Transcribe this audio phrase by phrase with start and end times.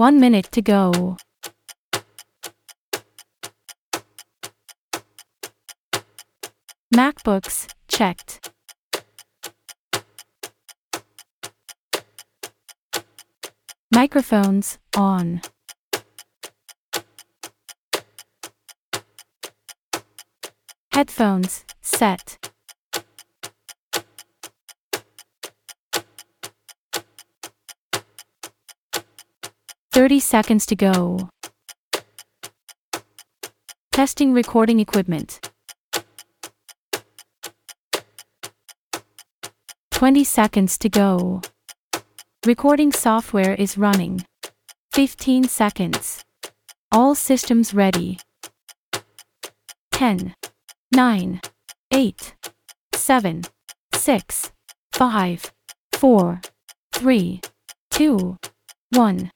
[0.00, 1.18] One minute to go.
[6.96, 8.50] MacBooks, checked.
[13.94, 15.42] Microphones, on.
[20.94, 22.50] Headphones, set.
[30.00, 31.28] Thirty seconds to go.
[33.92, 35.52] Testing recording equipment.
[39.90, 41.42] 20 seconds to go.
[42.46, 44.24] Recording software is running.
[44.92, 46.24] 15 seconds.
[46.90, 48.18] All systems ready.
[49.92, 50.34] 10,
[50.94, 51.40] 9,
[51.92, 52.34] 8,
[52.94, 53.42] 7,
[53.92, 54.52] 6,
[54.92, 55.52] 5,
[55.92, 56.40] 4,
[56.90, 57.40] 3,
[57.90, 58.38] 2,
[58.92, 59.30] 1.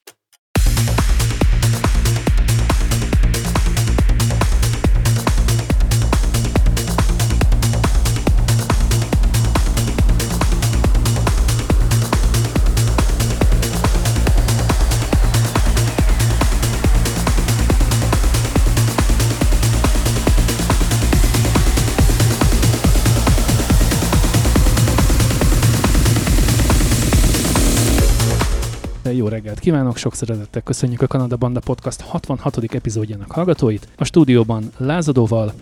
[29.64, 32.74] kívánok, sok szeretettel köszönjük a Kanada Banda Podcast 66.
[32.74, 33.88] epizódjának hallgatóit.
[33.96, 35.52] A stúdióban Lázadóval,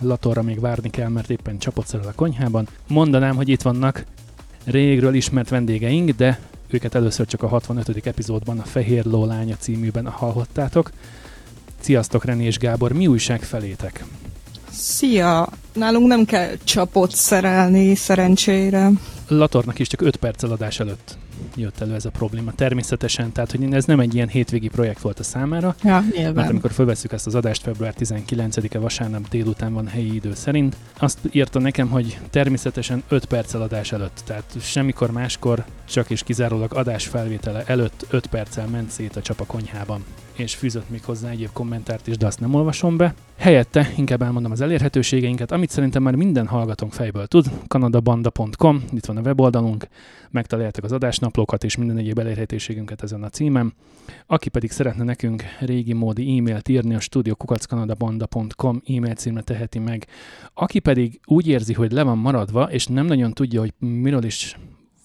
[0.00, 2.68] Latorra még várni kell, mert éppen csapott szerel a konyhában.
[2.88, 4.04] Mondanám, hogy itt vannak
[4.64, 6.40] régről ismert vendégeink, de
[6.70, 8.06] őket először csak a 65.
[8.06, 10.90] epizódban a Fehér Ló lánya címűben hallhattátok.
[11.80, 14.04] Sziasztok, René és Gábor, mi újság felétek?
[14.70, 15.48] Szia!
[15.72, 18.90] Nálunk nem kell csapot szerelni, szerencsére.
[19.28, 21.20] Latornak is csak 5 perccel adás előtt
[21.56, 22.52] jött elő ez a probléma.
[22.52, 25.74] Természetesen, tehát hogy ez nem egy ilyen hétvégi projekt volt a számára.
[25.82, 26.34] Ja, nyilván.
[26.34, 31.18] Mert amikor felveszük ezt az adást, február 19-e vasárnap délután van helyi idő szerint, azt
[31.30, 37.06] írta nekem, hogy természetesen 5 perccel adás előtt, tehát semmikor máskor, csak és kizárólag adás
[37.06, 40.04] felvétele előtt 5 perccel ment szét a csap a konyhában
[40.36, 43.14] és fűzött még hozzá egyéb kommentárt is, de azt nem olvasom be.
[43.36, 47.46] Helyette inkább elmondom az elérhetőségeinket, amit szerintem már minden hallgatónk fejből tud.
[47.66, 49.86] kanadabanda.com, itt van a weboldalunk,
[50.30, 53.74] megtaláljátok az adásnaplókat és minden egyéb elérhetőségünket ezen a címen.
[54.26, 60.06] Aki pedig szeretne nekünk régi módi e-mailt írni, a studiokukackanadabanda.com e-mail címre teheti meg.
[60.54, 64.56] Aki pedig úgy érzi, hogy le van maradva, és nem nagyon tudja, hogy miről is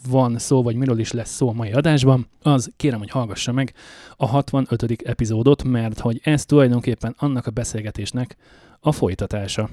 [0.09, 3.73] van szó, vagy miről is lesz szó a mai adásban, az kérem, hogy hallgassa meg
[4.17, 5.01] a 65.
[5.03, 8.37] epizódot, mert hogy ez tulajdonképpen annak a beszélgetésnek
[8.79, 9.69] a folytatása.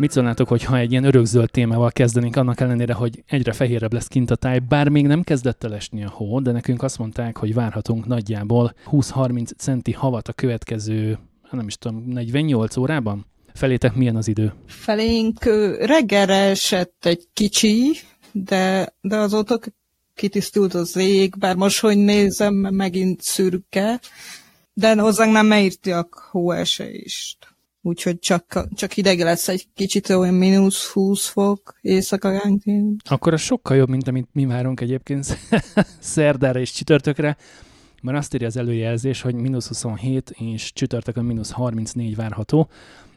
[0.00, 4.06] Mit szólnátok, hogy ha egy ilyen örökzöld témával kezdenénk, annak ellenére, hogy egyre fehérebb lesz
[4.06, 7.36] kint a táj, bár még nem kezdett el esni a hó, de nekünk azt mondták,
[7.36, 13.26] hogy várhatunk nagyjából 20-30 centi havat a következő, hát nem is tudom, 48 órában?
[13.54, 14.52] Felétek milyen az idő?
[14.66, 15.44] Felénk
[15.78, 17.92] reggelre esett egy kicsi,
[18.32, 19.58] de, de azóta
[20.14, 24.00] kitisztult az ég, bár most, hogy nézem, megint szürke,
[24.72, 27.50] de hozzánk nem megírtiak hóesést.
[27.82, 33.02] Úgyhogy csak, csak hideg lesz egy kicsit, olyan mínusz 20 fok éjszakánként.
[33.08, 35.38] Akkor az sokkal jobb, mint amit mi várunk egyébként
[35.98, 37.36] szerdára és csütörtökre,
[38.02, 42.68] mert azt írja az előjelzés, hogy mínusz 27 és csütörtökön mínusz 34 várható,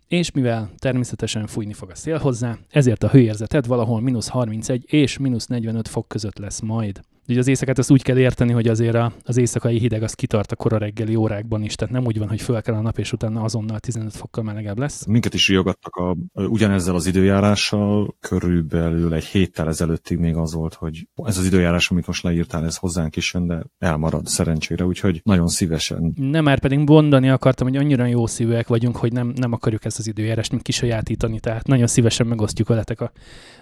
[0.08, 5.18] és mivel természetesen fújni fog a szél hozzá, ezért a hőérzeted valahol mínusz 31 és
[5.18, 7.02] mínusz 45 fok között lesz majd.
[7.28, 10.52] Ugye az éjszakát azt úgy kell érteni, hogy azért a, az éjszakai hideg az kitart
[10.52, 13.14] a kora reggeli órákban is, tehát nem úgy van, hogy föl kell a nap, és
[13.14, 15.06] utána azonnal 15 fokkal melegebb lesz.
[15.06, 21.08] Minket is riogattak a, ugyanezzel az időjárással, körülbelül egy héttel ezelőttig még az volt, hogy
[21.24, 25.48] ez az időjárás, amit most leírtál, ez hozzánk is jön, de elmarad szerencsére, úgyhogy nagyon
[25.48, 26.14] szívesen.
[26.16, 30.00] Nem, már pedig mondani akartam, hogy annyira jó szívűek vagyunk, hogy nem, nem akarjuk ezt
[30.00, 33.12] az időjárást kisajátítani, tehát nagyon szívesen megosztjuk veletek a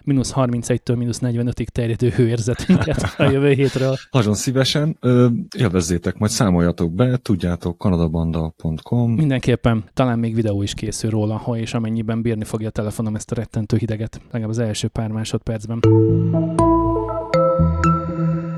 [0.03, 3.95] mínusz 31-től mínusz 45-ig terjedő hőérzetünket a jövő hétről.
[4.11, 4.97] Nagyon szívesen.
[4.99, 9.11] Ö, élvezzétek, majd számoljatok be, tudjátok, kanadabanda.com.
[9.11, 13.31] Mindenképpen talán még videó is készül róla, ha és amennyiben bírni fogja a telefonom ezt
[13.31, 15.79] a rettentő hideget, legalább az első pár másodpercben.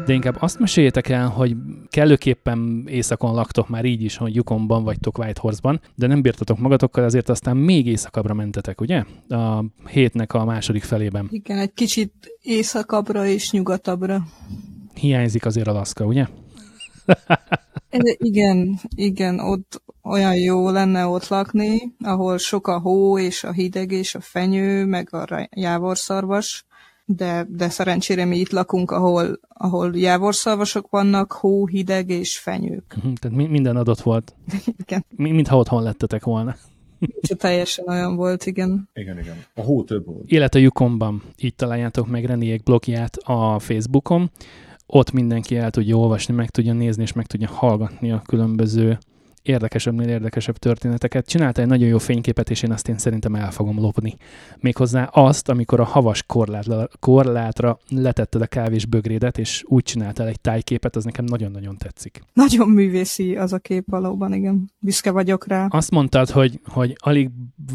[0.06, 1.56] De inkább azt meséljétek el, hogy
[1.90, 7.30] kellőképpen éjszakon laktok már így is, hogy Yukonban vagytok Whitehorse-ban, de nem bírtatok magatokkal, azért
[7.30, 9.04] aztán még éjszakabbra mentetek, ugye?
[9.30, 11.28] A hétnek a második felében.
[11.32, 14.24] Igen, egy kicsit éjszakabbra és nyugatabbra.
[15.04, 16.26] Hiányzik azért Alaszka, ugye?
[18.18, 23.92] igen, igen, ott olyan jó lenne ott lakni, ahol sok a hó és a hideg
[23.92, 26.66] és a fenyő, meg a jávorszarvas,
[27.06, 32.94] de, de szerencsére mi itt lakunk, ahol, ahol jávorszalvasok vannak, hó, hideg és fenyők.
[32.98, 34.36] Uh-huh, tehát mi, minden adott volt.
[34.86, 35.06] Igen.
[35.16, 36.56] Mi, mintha otthon lettetek volna.
[37.00, 38.90] Úgyhogy teljesen olyan volt, igen.
[38.94, 39.36] Igen, igen.
[39.56, 40.30] A hó több volt.
[40.32, 41.22] Élet a Yukonban.
[41.38, 44.32] Így találjátok meg Reniék blogját a Facebookon.
[44.86, 48.98] Ott mindenki el tudja olvasni, meg tudja nézni, és meg tudja hallgatni a különböző
[49.44, 51.28] érdekesebbnél érdekesebb történeteket.
[51.28, 54.16] Csinálta egy nagyon jó fényképet, és én azt én szerintem el fogom lopni.
[54.60, 56.66] Méghozzá azt, amikor a havas korlát,
[57.00, 62.22] korlátra letetted a kávés bögrédet, és úgy csináltál egy tájképet, az nekem nagyon-nagyon tetszik.
[62.34, 64.72] Nagyon művészi az a kép valóban, igen.
[64.80, 65.66] Büszke vagyok rá.
[65.70, 67.30] Azt mondtad, hogy, hogy alig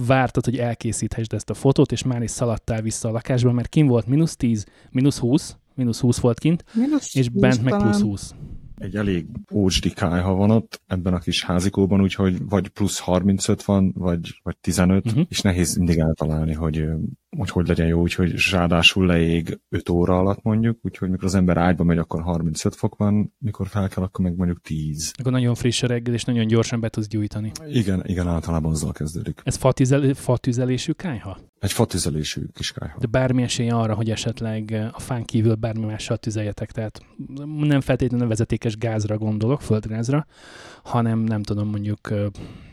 [0.06, 3.86] vártad, hogy elkészíthessd ezt a fotót, és már is szaladtál vissza a lakásba, mert kim
[3.86, 8.34] volt mínusz 10, mínusz 20, mínusz 20 volt kint, Minusz és bent meg plusz 20.
[8.78, 13.92] Egy elég ócsdi kájha van ott ebben a kis házikóban, úgyhogy vagy plusz 35 van,
[13.96, 15.12] vagy, vagy 15, Mhm.
[15.12, 15.26] uh-huh.
[15.28, 16.84] és nehéz mindig eltalálni, hogy,
[17.36, 21.56] hogy hogy legyen jó, úgyhogy ráadásul leég 5 óra alatt mondjuk, úgyhogy mikor az ember
[21.56, 25.12] ágyba megy, akkor 35 fok van, mikor fel kell, akkor meg mondjuk 10.
[25.18, 27.52] Akkor nagyon friss a reggel, és nagyon gyorsan be tudsz gyújtani.
[27.66, 29.40] Igen, igen, általában azzal kezdődik.
[29.44, 31.38] Ez fatüzel, fatüzelésű kájha?
[31.58, 32.98] Egy fatüzelésű kis kájha.
[32.98, 37.00] De bármi esély arra, hogy esetleg eh, a fán kívül bármi mással tüzeljetek, tehát
[37.44, 40.26] nem feltétlenül vezetékes gázra gondolok, földgázra,
[40.82, 42.26] hanem nem tudom, mondjuk ö,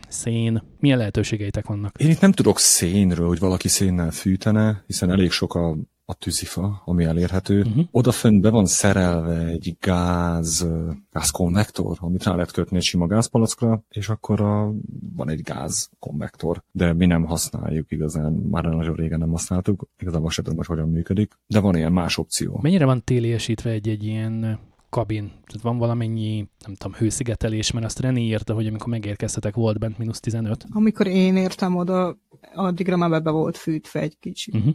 [0.08, 0.62] szén.
[0.78, 1.98] Milyen lehetőségeitek vannak?
[1.98, 6.82] Én itt nem tudok szénről, hogy valaki szénnel fűtene, hiszen elég sok a, a tűzifa,
[6.84, 7.60] ami elérhető.
[7.60, 7.84] Uh-huh.
[7.90, 13.82] Odafönt be van szerelve egy gáz, ö, gázkonvektor, amit rá lehet kötni egy sima gázpalackra,
[13.88, 14.72] és akkor a,
[15.16, 20.44] van egy gázkonvektor, de mi nem használjuk igazán, már nagyon régen nem használtuk, igazából sem
[20.44, 22.58] tudom, hogy hogyan működik, de van ilyen más opció.
[22.62, 24.58] Mennyire van téliesítve egy-egy ilyen
[24.96, 25.26] kabin?
[25.26, 29.98] Tehát van valamennyi, nem tudom, hőszigetelés, mert azt René írta, hogy amikor megérkeztetek volt bent
[29.98, 30.66] mínusz 15.
[30.70, 32.16] Amikor én értem oda,
[32.54, 34.54] addigra már be volt fűtve egy kicsit.
[34.54, 34.74] Uh-huh.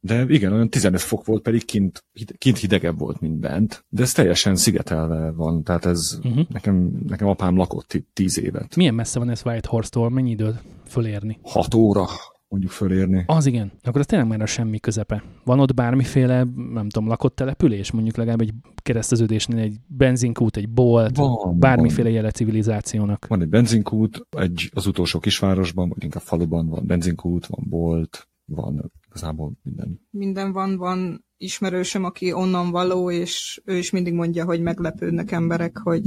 [0.00, 2.04] De igen, olyan 15 fok volt, pedig kint,
[2.38, 3.84] kint hidegebb volt, mint bent.
[3.88, 6.46] De ez teljesen szigetelve van, tehát ez Uh-huh.
[6.48, 8.76] nekem, nekem apám lakott itt 10 évet.
[8.76, 10.10] Milyen messze van ez Whitehorse-tól?
[10.10, 11.38] Mennyi időt fölérni?
[11.42, 12.06] 6 óra
[12.54, 13.24] mondjuk fölérni.
[13.26, 13.72] Az igen.
[13.82, 15.22] Akkor az tényleg már a semmi közepe.
[15.44, 17.90] Van ott bármiféle, nem tudom, lakott település?
[17.90, 18.52] Mondjuk legalább egy
[18.82, 23.26] kereszteződésnél egy benzinkút, egy bolt, Van, bármiféle jele civilizációnak.
[23.26, 28.92] Van egy benzinkút, egy az utolsó kisvárosban, vagy inkább faluban van benzinkút, van bolt, van
[29.08, 30.00] igazából minden.
[30.10, 35.78] Minden van, van ismerősöm, aki onnan való, és ő is mindig mondja, hogy meglepődnek emberek,
[35.78, 36.02] hogy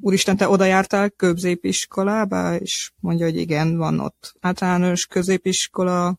[0.00, 6.18] úristen, te oda jártál középiskolába, és mondja, hogy igen, van ott általános középiskola,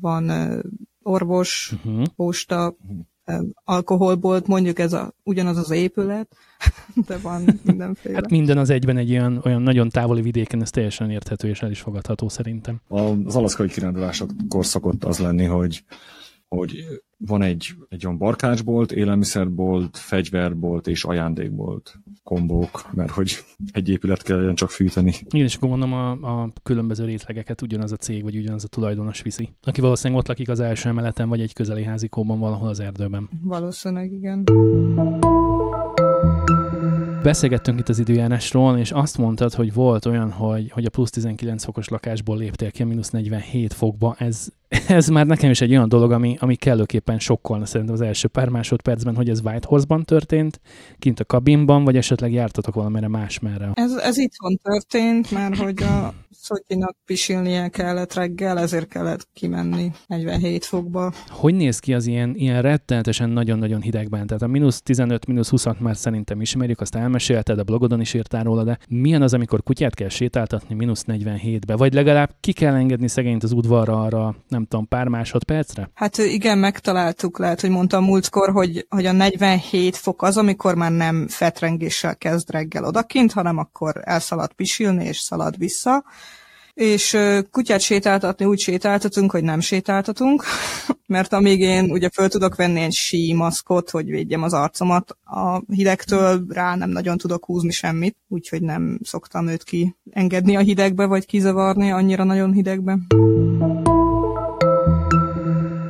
[0.00, 0.32] van
[1.02, 2.06] orvos, Uh-huh.
[2.16, 2.76] posta,
[3.64, 6.36] alkoholbolt, mondjuk ez a, ugyanaz az épület,
[7.08, 8.14] de van mindenféle.
[8.14, 11.70] Hát minden az egyben egy olyan, olyan nagyon távoli vidéken, ez teljesen érthető és el
[11.70, 12.80] is fogadható szerintem.
[12.88, 15.84] Az alaszkai kirándulásokkor szokott az lenni, hogy,
[16.48, 16.84] hogy
[17.16, 24.54] van egy, egy olyan barkácsbolt, élelmiszerbolt, fegyverbolt és ajándékbolt kombók, mert hogy egy épület kelljen
[24.54, 25.14] csak fűteni.
[25.30, 29.22] Igen, és akkor mondom, a, a különböző részlegeket ugyanaz a cég, vagy ugyanaz a tulajdonos
[29.22, 29.48] viszi.
[29.62, 33.28] Aki valószínűleg ott lakik az első emeleten, vagy egy közeli házikóban valahol az erdőben.
[33.42, 34.44] Valószínűleg igen.
[37.26, 41.64] Beszélgettünk itt az időjárásról, és azt mondtad, hogy volt olyan, hogy, hogy a plusz 19
[41.64, 44.14] fokos lakásból léptél ki a mínusz 47 fokba.
[44.18, 44.46] Ez,
[44.88, 48.48] ez már nekem is egy olyan dolog, ami, ami kellőképpen sokkolna szerintem az első pár
[48.48, 50.60] másodpercben, hogy ez Whitehorse-ban történt,
[50.98, 53.70] kint a kabinban, vagy esetleg jártatok valamire más merre.
[53.74, 56.14] Ez, ez itthon történt, mert hogy a
[56.46, 61.12] Szotyinak pisilnie kellett reggel, ezért kellett kimenni 47 fokba.
[61.28, 64.26] Hogy néz ki az ilyen, ilyen rettenetesen nagyon-nagyon hidegben?
[64.26, 68.42] Tehát a mínusz 15, mínusz 20 már szerintem ismerjük, azt elmesélted, a blogodon is írtál
[68.42, 71.76] róla, de milyen az, amikor kutyát kell sétáltatni mínusz 47-be?
[71.76, 75.90] Vagy legalább ki kell engedni szegényt az udvarra arra, nem tudom, pár másodpercre?
[75.94, 80.92] Hát igen, megtaláltuk, lehet, hogy mondtam múltkor, hogy, hogy a 47 fok az, amikor már
[80.92, 86.04] nem fetrengéssel kezd reggel odakint, hanem akkor elszalad pisilni, és szalad vissza.
[86.76, 87.16] És
[87.50, 90.44] kutyát sétáltatni úgy sétáltatunk, hogy nem sétáltatunk,
[91.06, 95.62] mert amíg én ugye föl tudok venni egy sí maszkot, hogy védjem az arcomat a
[95.72, 101.06] hidegtől, rá nem nagyon tudok húzni semmit, úgyhogy nem szoktam őt ki engedni a hidegbe,
[101.06, 102.98] vagy kizavarni annyira nagyon hidegbe.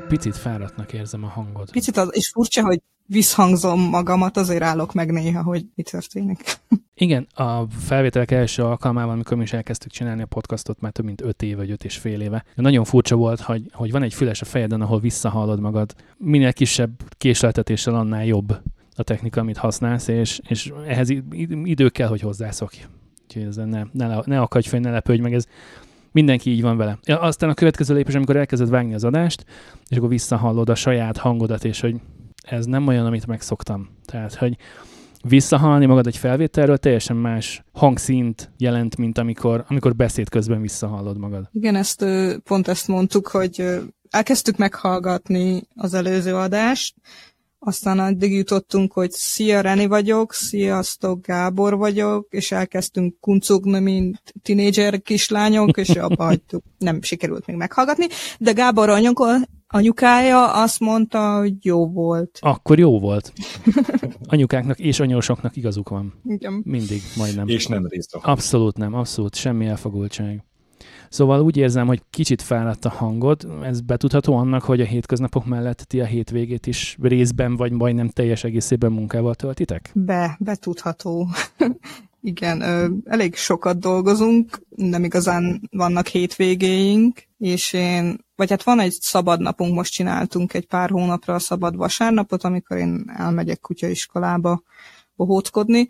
[0.08, 1.70] Picit fáradtnak érzem a hangod.
[1.70, 6.58] Picit az, és furcsa, hogy visszhangzom magamat, azért állok meg néha, hogy mi történik.
[6.98, 11.20] Igen, a felvételek első alkalmával, amikor mi is elkezdtük csinálni a podcastot már több mint
[11.20, 12.44] öt éve, vagy öt és fél éve.
[12.54, 15.94] Nagyon furcsa volt, hogy, hogy van egy füles a fejeden, ahol visszahallod magad.
[16.16, 18.60] Minél kisebb késleltetéssel, annál jobb
[18.96, 21.08] a technika, amit használsz, és, és ehhez
[21.64, 22.86] idő kell, hogy hozzászokj.
[23.22, 25.46] Úgyhogy ne, ne, ne akadj fel, ne lepődj meg, ez
[26.12, 26.98] mindenki így van vele.
[27.04, 29.44] Ja, aztán a következő lépés, amikor elkezded vágni az adást,
[29.88, 32.00] és akkor visszahallod a saját hangodat, és hogy
[32.42, 33.88] ez nem olyan, amit megszoktam.
[34.04, 34.56] Tehát, hogy
[35.28, 41.48] visszahallani magad egy felvételről teljesen más hangszint jelent, mint amikor, amikor beszéd közben visszahallod magad.
[41.52, 42.04] Igen, ezt
[42.44, 43.64] pont ezt mondtuk, hogy
[44.10, 46.94] elkezdtük meghallgatni az előző adást,
[47.58, 55.02] aztán addig jutottunk, hogy szia, Reni vagyok, sziasztok, Gábor vagyok, és elkezdtünk kuncogni, mint tinédzser
[55.02, 56.64] kislányok, és abba hagytuk.
[56.78, 58.06] Nem sikerült még meghallgatni,
[58.38, 62.38] de Gábor anyuka, anyukája azt mondta, hogy jó volt.
[62.40, 63.32] Akkor jó volt.
[64.26, 66.14] Anyukáknak és anyósoknak igazuk van.
[66.24, 66.62] Igen.
[66.64, 67.48] Mindig, majdnem.
[67.48, 70.44] És nem részt Abszolút nem, abszolút semmi elfogultság.
[71.08, 73.48] Szóval úgy érzem, hogy kicsit fáradt a hangod.
[73.62, 78.44] Ez betudható annak, hogy a hétköznapok mellett ti a hétvégét is részben vagy majdnem teljes
[78.44, 79.90] egészében munkával töltitek?
[79.94, 81.28] Be, betudható.
[82.20, 88.92] Igen, ö, elég sokat dolgozunk, nem igazán vannak hétvégéink, és én, vagy hát van egy
[88.92, 94.62] szabad napunk, most csináltunk egy pár hónapra a szabad vasárnapot, amikor én elmegyek kutyaiskolába
[95.14, 95.88] bohóckodni,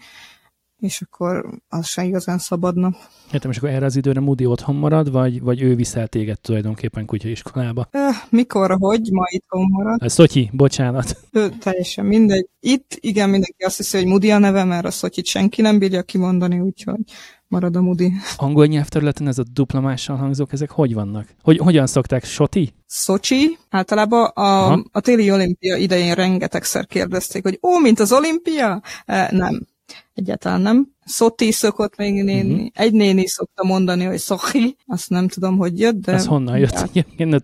[0.78, 2.96] és akkor az se igazán szabadna.
[3.32, 7.06] Értem, és akkor erre az időre Moody otthon marad, vagy, vagy ő viszel téged tulajdonképpen
[7.06, 7.88] kutyaiskolába?
[7.90, 10.02] Öh, mikor, hogy ma itthon marad?
[10.02, 11.16] A Szotyi, bocsánat.
[11.32, 12.48] Ő, teljesen mindegy.
[12.60, 16.02] Itt igen, mindenki azt hiszi, hogy Moody a neve, mert a Szotyit senki nem bírja
[16.02, 17.00] kimondani, úgyhogy
[17.48, 18.12] marad a Moody.
[18.36, 21.34] Angol nyelvterületen ez a dupla mással hangzók, ezek hogy vannak?
[21.42, 22.24] Hogy, hogyan szokták?
[22.24, 22.74] Soti?
[22.86, 23.58] Szocsi.
[23.70, 28.82] Általában a, a téli olimpia idején rengetegszer kérdezték, hogy ó, mint az olimpia?
[29.06, 29.66] E, nem
[30.14, 30.88] Egyáltalán nem.
[31.04, 32.52] Szoti szokott még néni.
[32.52, 32.68] Uh-huh.
[32.72, 34.76] Egy néni szokta mondani, hogy Szochi.
[34.86, 36.12] Azt nem tudom, hogy jött, de...
[36.12, 36.90] Ez honnan jött?
[37.16, 37.40] Én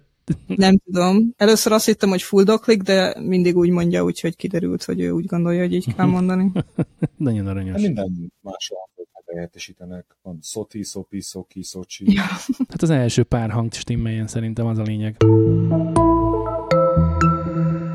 [0.47, 1.33] nem tudom.
[1.37, 5.61] Először azt hittem, hogy fuldoklik, de mindig úgy mondja, úgyhogy kiderült, hogy ő úgy gondolja,
[5.61, 6.53] hogy így kell mondani.
[7.17, 7.81] Nagyon aranyos.
[7.81, 8.73] Minden más
[9.35, 10.17] helyettesítenek.
[10.23, 12.13] Van Szoti, Szopi, Szoki, Szocsi.
[12.13, 12.23] Ja.
[12.69, 15.17] Hát az első pár hang stimmeljen szerintem az a lényeg.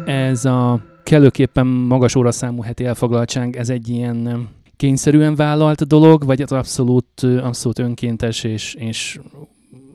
[0.06, 6.51] Ez a kellőképpen magas óraszámú heti elfoglaltság, ez egy ilyen kényszerűen vállalt dolog, vagy az
[6.51, 9.20] abszolút, abszolút önkéntes, és, és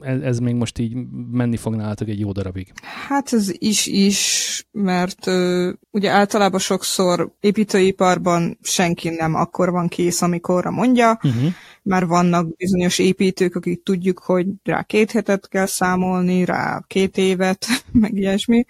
[0.03, 0.97] ez, ez még most így
[1.31, 2.73] menni fog nálatok egy jó darabig?
[3.09, 10.23] Hát ez is is, mert ö, ugye általában sokszor építőiparban senki nem akkor van kész,
[10.23, 11.53] amikorra mondja, uh-huh.
[11.83, 17.67] már vannak bizonyos építők, akik tudjuk, hogy rá két hetet kell számolni, rá két évet,
[17.93, 18.65] meg ilyesmi,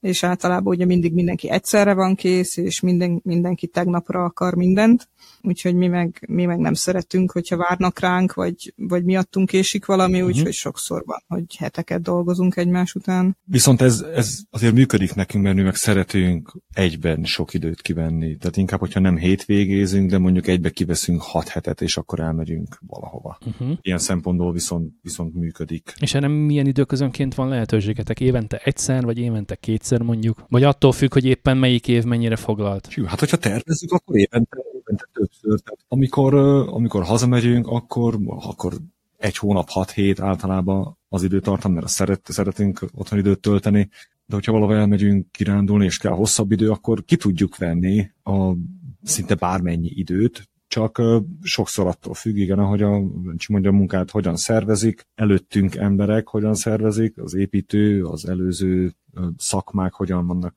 [0.00, 5.08] és általában ugye mindig mindenki egyszerre van kész, és minden, mindenki tegnapra akar mindent,
[5.42, 10.20] úgyhogy mi meg, mi meg nem szeretünk, hogyha várnak ránk, vagy, vagy miattunk késik valami,
[10.20, 10.36] uh-huh.
[10.36, 13.36] úgyhogy sokszor van, hogy heteket dolgozunk egymás után.
[13.44, 18.36] Viszont ez, ez azért működik nekünk, mert mi meg szeretünk egyben sok időt kivenni.
[18.36, 23.38] Tehát inkább, hogyha nem hétvégézünk, de mondjuk egybe kiveszünk hat hetet, és akkor elmegyünk valahova.
[23.46, 23.78] Uh-huh.
[23.80, 25.92] Ilyen szempontból viszont, viszont működik.
[26.00, 28.20] És erre milyen időközönként van lehetőségetek?
[28.20, 30.44] Évente egyszer, vagy évente kétszer mondjuk?
[30.48, 32.92] Vagy attól függ, hogy éppen melyik év mennyire foglalt?
[32.92, 35.60] Hű, hát hogyha tervezzük, akkor évente, évente többször.
[35.60, 36.34] Tehát amikor,
[36.68, 38.74] amikor hazamegyünk, akkor, akkor
[39.16, 43.88] egy hónap, hat hét általában az időtartam, mert szeret, szeretünk otthon időt tölteni,
[44.26, 48.52] de hogyha valahol elmegyünk kirándulni, és kell hosszabb idő, akkor ki tudjuk venni a
[49.02, 51.02] szinte bármennyi időt, csak
[51.42, 53.00] sokszor attól függ, igen, ahogy a,
[53.48, 58.92] mondja, a munkát hogyan szervezik, előttünk emberek hogyan szervezik, az építő, az előző
[59.36, 60.54] szakmák hogyan vannak,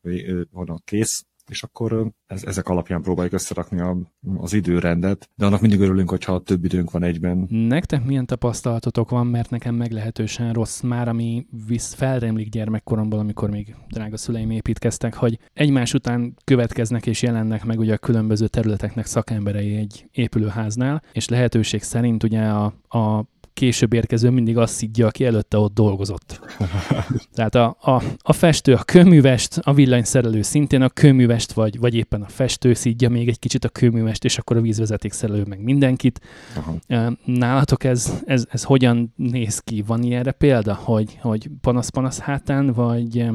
[0.51, 3.97] hogyan kész, és akkor ez, ezek alapján próbáljuk összerakni a,
[4.37, 7.47] az időrendet, de annak mindig örülünk, hogyha több időnk van egyben.
[7.49, 13.75] Nektek milyen tapasztalatotok van, mert nekem meglehetősen rossz már, ami visz felremlik gyermekkoromból, amikor még
[13.89, 19.75] drága szüleim építkeztek, hogy egymás után következnek és jelennek meg ugye a különböző területeknek szakemberei
[19.75, 25.57] egy épülőháznál, és lehetőség szerint ugye a, a később érkező mindig azt szidja, aki előtte
[25.57, 26.39] ott dolgozott.
[27.35, 32.21] Tehát a, a, a festő a kőművest, a villanyszerelő szintén a kőművest, vagy, vagy éppen
[32.21, 36.19] a festő szidja még egy kicsit a kőművest, és akkor a vízvezetékszerelő meg mindenkit.
[36.55, 37.17] Aha.
[37.25, 39.83] Nálatok ez, ez, ez hogyan néz ki?
[39.87, 43.31] Van ilyenre példa, hogy, hogy panasz-panasz hátán, vagy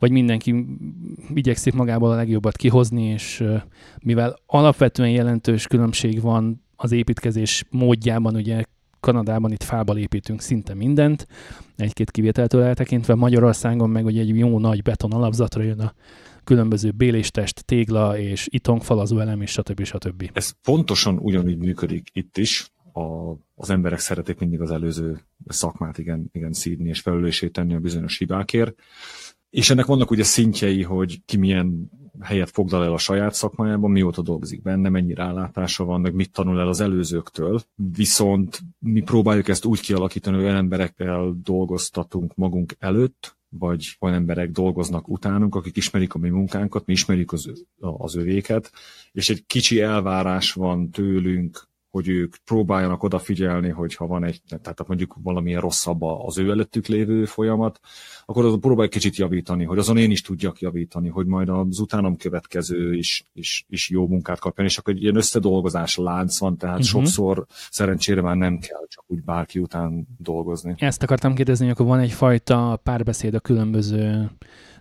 [0.00, 0.66] vagy mindenki
[1.34, 3.44] igyekszik magából a legjobbat kihozni, és
[4.02, 8.64] mivel alapvetően jelentős különbség van az építkezés módjában, ugye
[9.00, 11.26] Kanadában itt fából építünk szinte mindent,
[11.76, 13.14] egy-két kivételtől eltekintve.
[13.14, 15.94] Magyarországon meg ugye egy jó nagy beton alapzatra jön a
[16.44, 19.84] különböző béléstest, tégla és itongfalazó elem, és stb.
[19.84, 20.30] stb.
[20.32, 22.72] Ez pontosan ugyanúgy működik itt is.
[22.92, 27.78] A, az emberek szeretik mindig az előző szakmát igen, igen szídni és felelősét tenni a
[27.78, 28.74] bizonyos hibákért.
[29.50, 31.90] és ennek vannak ugye szintjei, hogy ki milyen
[32.22, 36.60] helyet foglal el a saját szakmájában, mióta dolgozik benne, mennyi rálátása van, meg mit tanul
[36.60, 37.60] el az előzőktől.
[37.74, 44.50] Viszont mi próbáljuk ezt úgy kialakítani, hogy olyan emberekkel dolgoztatunk magunk előtt, vagy olyan emberek
[44.50, 48.72] dolgoznak utánunk, akik ismerik a mi munkánkat, mi ismerjük az, az övéket,
[49.12, 55.16] és egy kicsi elvárás van tőlünk hogy ők próbáljanak odafigyelni, hogyha van egy, tehát mondjuk
[55.22, 57.80] valamilyen rosszabb az ő előttük lévő folyamat,
[58.24, 62.16] akkor azon próbálj kicsit javítani, hogy azon én is tudjak javítani, hogy majd az utánam
[62.16, 66.78] következő is, is, is jó munkát kapjon, és akkor egy ilyen összedolgozás lánc van, tehát
[66.78, 66.90] uh-huh.
[66.90, 70.74] sokszor szerencsére már nem kell csak úgy bárki után dolgozni.
[70.78, 74.30] Ezt akartam kérdezni, hogy akkor van egyfajta párbeszéd a különböző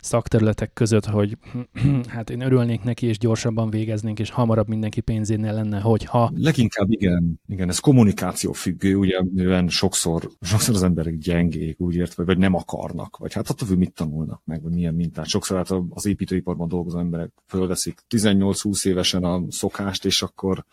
[0.01, 1.37] szakterületek között, hogy
[2.07, 6.31] hát én örülnék neki, és gyorsabban végeznénk, és hamarabb mindenki pénzénél lenne, hogyha...
[6.35, 12.25] Leginkább igen, igen, ez kommunikáció függő, ugye mivel sokszor, sokszor az emberek gyengék, úgy vagy,
[12.25, 15.27] vagy nem akarnak, vagy hát attól mit tanulnak meg, vagy milyen mintát.
[15.27, 20.65] Sokszor hát az építőiparban dolgozó emberek fölveszik 18-20 évesen a szokást, és akkor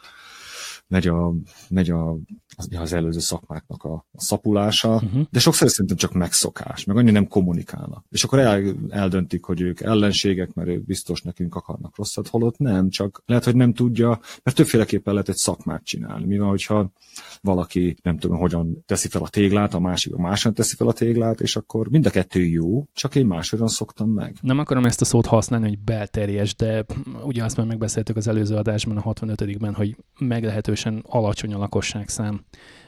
[0.88, 1.32] megy, a,
[1.68, 2.16] megy a,
[2.56, 5.22] az előző szakmáknak a, a szapulása, uh-huh.
[5.30, 8.04] de sokszor szerintem csak megszokás, meg annyi nem kommunikálnak.
[8.10, 12.88] És akkor el, eldöntik, hogy ők ellenségek, mert ők biztos nekünk akarnak rosszat, holott nem,
[12.88, 16.26] csak lehet, hogy nem tudja, mert többféleképpen lehet egy szakmát csinálni.
[16.26, 16.92] Mi van, hogyha
[17.40, 20.92] valaki nem tudom, hogyan teszi fel a téglát, a másik a máson teszi fel a
[20.92, 24.36] téglát, és akkor mind a kettő jó, csak én máshogyan szoktam meg.
[24.40, 26.84] Nem akarom ezt a szót használni, hogy belterjes, de
[27.22, 32.44] ugye azt már megbeszéltük az előző adásban, a 65-ben, hogy meglehetősen alacsony a lakosságszám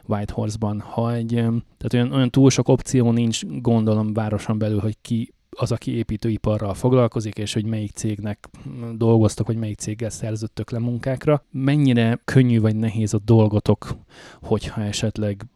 [0.07, 5.73] Whitehorse-ban, hogy tehát olyan, olyan túl sok opció nincs, gondolom városon belül, hogy ki az,
[5.73, 8.49] aki építőiparral foglalkozik, és hogy melyik cégnek
[8.97, 11.45] dolgoztak, vagy melyik céggel szerződtök le munkákra.
[11.50, 13.97] Mennyire könnyű vagy nehéz a dolgotok,
[14.43, 15.47] hogyha esetleg,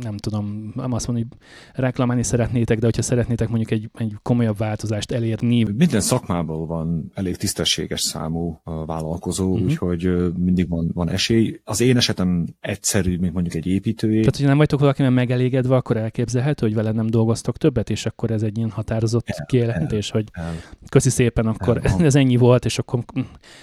[0.00, 1.38] nem tudom, nem azt mondom, hogy
[1.72, 5.62] reklamálni szeretnétek, de hogyha szeretnétek mondjuk egy, egy komolyabb változást elérni.
[5.76, 9.66] Minden szakmából van elég tisztességes számú vállalkozó, uh-huh.
[9.66, 11.60] úgyhogy mindig van, van esély.
[11.64, 14.18] Az én esetem egyszerű, mint mondjuk egy építői.
[14.18, 18.30] Tehát, hogyha nem vagytok valakivel megelégedve, akkor elképzelhető, hogy vele nem dolgoztok többet, és akkor
[18.30, 20.54] ez egy ilyen határozott el, kijelentés, el, hogy el,
[20.88, 23.04] köszi szépen, akkor el, ez ennyi volt, és akkor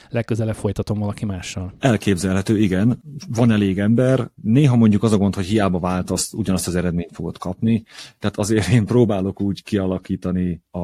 [0.09, 1.73] legközelebb folytatom valaki mással.
[1.79, 3.01] Elképzelhető, igen.
[3.29, 4.31] Van elég ember.
[4.41, 7.83] Néha mondjuk az a gond, hogy hiába változt, ugyanazt az eredményt fogod kapni.
[8.19, 10.79] Tehát azért én próbálok úgy kialakítani a,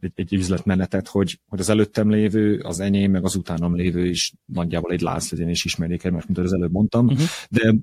[0.00, 4.32] egy, egy üzletmenetet, hogy, hogy az előttem lévő, az enyém, meg az utánam lévő is
[4.44, 7.06] nagyjából egy láz legyen és ismerjék egymást, mint az előbb mondtam.
[7.06, 7.26] Uh-huh.
[7.50, 7.74] De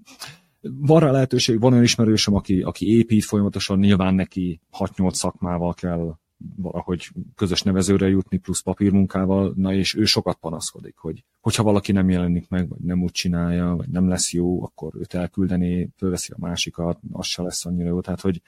[0.61, 6.15] van rá lehetőség, van olyan ismerősöm, aki, aki épít folyamatosan, nyilván neki 6-8 szakmával kell
[6.55, 12.09] valahogy közös nevezőre jutni, plusz papírmunkával, na és ő sokat panaszkodik, hogy hogyha valaki nem
[12.09, 16.39] jelenik meg, vagy nem úgy csinálja, vagy nem lesz jó, akkor őt elküldeni, fölveszi a
[16.39, 18.41] másikat, az se lesz annyira jó, tehát hogy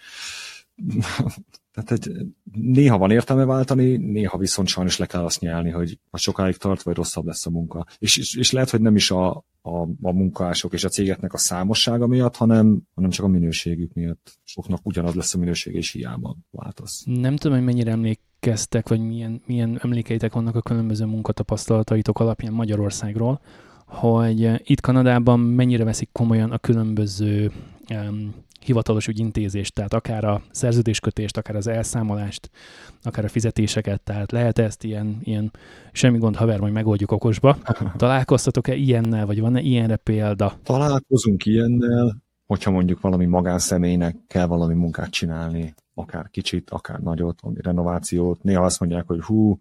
[1.73, 2.11] tehát egy,
[2.51, 6.81] néha van értelme váltani, néha viszont sajnos le kell azt nyelni, hogy ha sokáig tart,
[6.81, 7.85] vagy rosszabb lesz a munka.
[7.97, 9.29] És, és, és lehet, hogy nem is a,
[9.61, 14.39] a, a munkások és a cégeknek a számossága miatt, hanem, hanem csak a minőségük miatt.
[14.43, 17.03] Soknak ugyanaz lesz a minőség, és hiába változ.
[17.05, 23.41] Nem tudom, hogy mennyire emlékeztek, vagy milyen, milyen emlékeitek vannak a különböző munkatapasztalataitok alapján Magyarországról,
[23.85, 27.51] hogy itt Kanadában mennyire veszik komolyan a különböző
[27.89, 32.49] um, hivatalos ügyintézést, tehát akár a szerződéskötést, akár az elszámolást,
[33.03, 35.51] akár a fizetéseket, tehát lehet ezt ilyen, ilyen
[35.91, 37.57] semmi gond, haver, majd megoldjuk okosba.
[37.97, 40.53] Találkoztatok-e ilyennel, vagy van-e ilyenre példa?
[40.63, 47.61] Találkozunk ilyennel, hogyha mondjuk valami magánszemélynek kell valami munkát csinálni, akár kicsit, akár nagyot, valami
[47.61, 48.43] renovációt.
[48.43, 49.59] Néha azt mondják, hogy hú,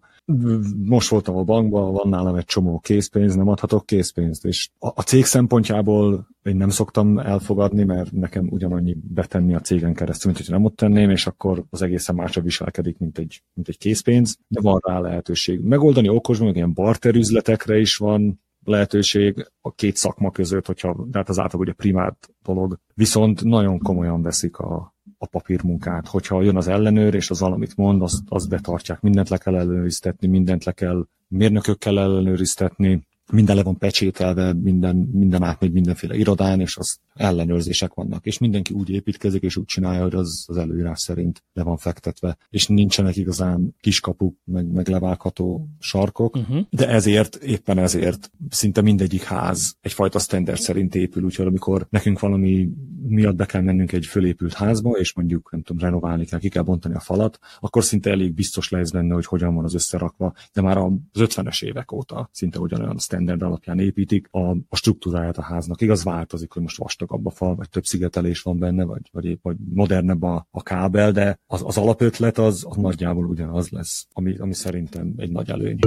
[0.85, 4.45] most voltam a bankban, van nálam egy csomó készpénz, nem adhatok készpénzt.
[4.45, 10.31] És a, cég szempontjából én nem szoktam elfogadni, mert nekem ugyanannyi betenni a cégen keresztül,
[10.31, 13.77] mint hogy nem ott tenném, és akkor az egészen másra viselkedik, mint egy, mint egy
[13.77, 15.59] készpénz, de van rá lehetőség.
[15.59, 21.29] Megoldani okosban, meg ilyen barter üzletekre is van lehetőség a két szakma között, hogyha, tehát
[21.29, 22.79] az általában ugye primát dolog.
[22.93, 24.92] Viszont nagyon komolyan veszik a,
[25.23, 26.07] a papírmunkát.
[26.07, 29.01] Hogyha jön az ellenőr, és az valamit mond, azt, azt betartják.
[29.01, 35.43] Mindent le kell ellenőriztetni, mindent le kell mérnökökkel ellenőriztetni, minden le van pecsételve, minden, minden
[35.43, 38.25] átmegy mindenféle irodán, és az ellenőrzések vannak.
[38.25, 42.37] És mindenki úgy építkezik, és úgy csinálja, hogy az, az előírás szerint le van fektetve.
[42.49, 46.65] És nincsenek igazán kiskapuk, meg, meg levágható sarkok, uh-huh.
[46.69, 52.69] de ezért, éppen ezért szinte mindegyik ház egyfajta standard szerint épül, úgyhogy amikor nekünk valami
[53.07, 56.63] miatt be kell mennünk egy fölépült házba, és mondjuk, nem tudom, renoválni kell, ki kell
[56.63, 60.61] bontani a falat, akkor szinte elég biztos lesz benne, hogy hogyan van az összerakva, de
[60.61, 65.41] már az 50-es évek óta szinte ugyanolyan standard standard alapján építik a, a struktúráját a
[65.41, 65.81] háznak.
[65.81, 69.43] Igaz, változik, hogy most vastagabb a fal, vagy több szigetelés van benne, vagy, vagy épp
[69.43, 74.35] vagy modernebb a, a kábel, de az, az alapötlet az, az nagyjából ugyanaz lesz, ami,
[74.37, 75.79] ami szerintem egy nagy előny.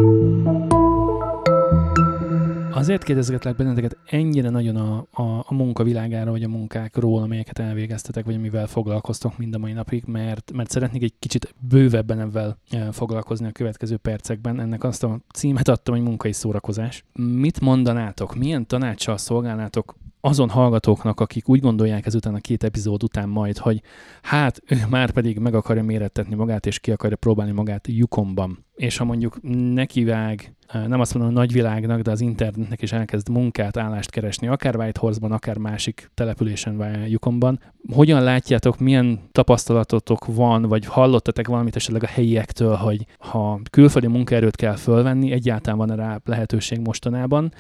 [2.77, 8.35] Azért kérdezgetlek benneteket ennyire nagyon a, a, a munkavilágára, vagy a munkákról, amelyeket elvégeztetek, vagy
[8.35, 13.47] amivel foglalkoztok mind a mai napig, mert, mert szeretnék egy kicsit bővebben ebben e, foglalkozni
[13.47, 14.61] a következő percekben.
[14.61, 17.05] Ennek azt a címet adtam, hogy munkai szórakozás.
[17.13, 23.29] Mit mondanátok, milyen tanácssal szolgálnátok azon hallgatóknak, akik úgy gondolják ezután a két epizód után
[23.29, 23.83] majd, hogy
[24.23, 28.65] hát ő már pedig meg akarja mérettetni magát, és ki akarja próbálni magát Yukonban.
[28.75, 29.39] És ha mondjuk
[29.75, 30.55] nekivág,
[30.87, 35.33] nem azt mondom, hogy nagyvilágnak, de az internetnek is elkezd munkát, állást keresni, akár Whitehorse-ban,
[35.33, 37.61] akár másik településen Yukonban.
[37.93, 44.57] Hogyan látjátok, milyen tapasztalatotok van, vagy hallottatok valamit esetleg a helyiektől, hogy ha külföldi munkaerőt
[44.57, 47.53] kell fölvenni, egyáltalán van rá lehetőség mostanában,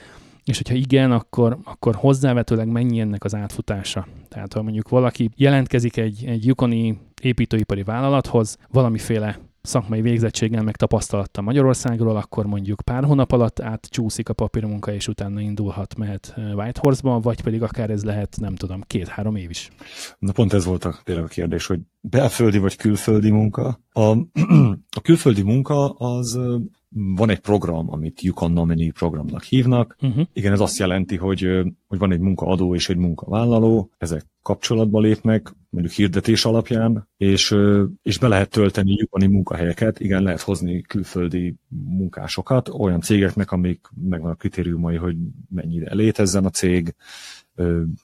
[0.46, 4.06] és hogyha igen, akkor, akkor hozzávetőleg mennyi ennek az átfutása.
[4.28, 11.44] Tehát ha mondjuk valaki jelentkezik egy, egy Yukoni építőipari vállalathoz, valamiféle szakmai végzettséggel meg tapasztalattal
[11.44, 17.42] Magyarországról, akkor mondjuk pár hónap alatt átcsúszik a papírmunka, és utána indulhat, mehet Whitehorse-ba, vagy
[17.42, 19.70] pedig akár ez lehet, nem tudom, két-három év is.
[20.18, 23.80] Na pont ez volt a, tényleg a kérdés, hogy belföldi vagy külföldi munka.
[23.92, 24.00] A,
[24.98, 26.38] a külföldi munka az
[26.88, 29.96] van egy program, amit Yukon Nominee programnak hívnak.
[30.00, 30.26] Uh-huh.
[30.32, 31.40] Igen, ez azt jelenti, hogy,
[31.86, 37.54] hogy van egy munkaadó és egy munkavállaló, ezek kapcsolatba lépnek, mondjuk hirdetés alapján, és,
[38.02, 44.30] és be lehet tölteni Yukoni munkahelyeket, igen, lehet hozni külföldi munkásokat, olyan cégeknek, amik megvan
[44.30, 45.16] a kritériumai, hogy
[45.48, 46.94] mennyire létezzen a cég,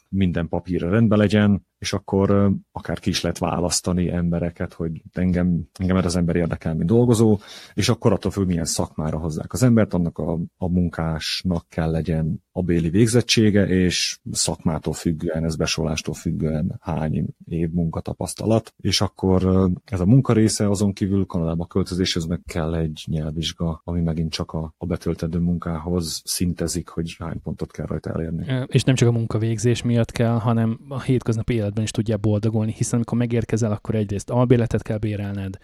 [0.09, 5.97] minden papírra rendben legyen, és akkor akár ki is lehet választani embereket, hogy engem, engem
[5.97, 7.39] az ember érdekel, mint dolgozó,
[7.75, 12.43] és akkor attól függ, milyen szakmára hozzák az embert, annak a, a munkásnak kell legyen
[12.53, 20.01] a béli végzettsége, és szakmától függően, ez besorolástól függően hány év munkatapasztalat, és akkor ez
[20.01, 24.87] a munkarésze azon kívül Kanadába költözéshez meg kell egy nyelvvizsga, ami megint csak a, a
[24.87, 28.67] betöltendő munkához szintezik, hogy hány pontot kell rajta elérni.
[28.67, 32.95] És nem csak a munkavégzés miatt kell, hanem a hétköznapi életben is tudja boldogulni, hiszen
[32.95, 35.59] amikor megérkezel, akkor egyrészt albéletet kell bérelned,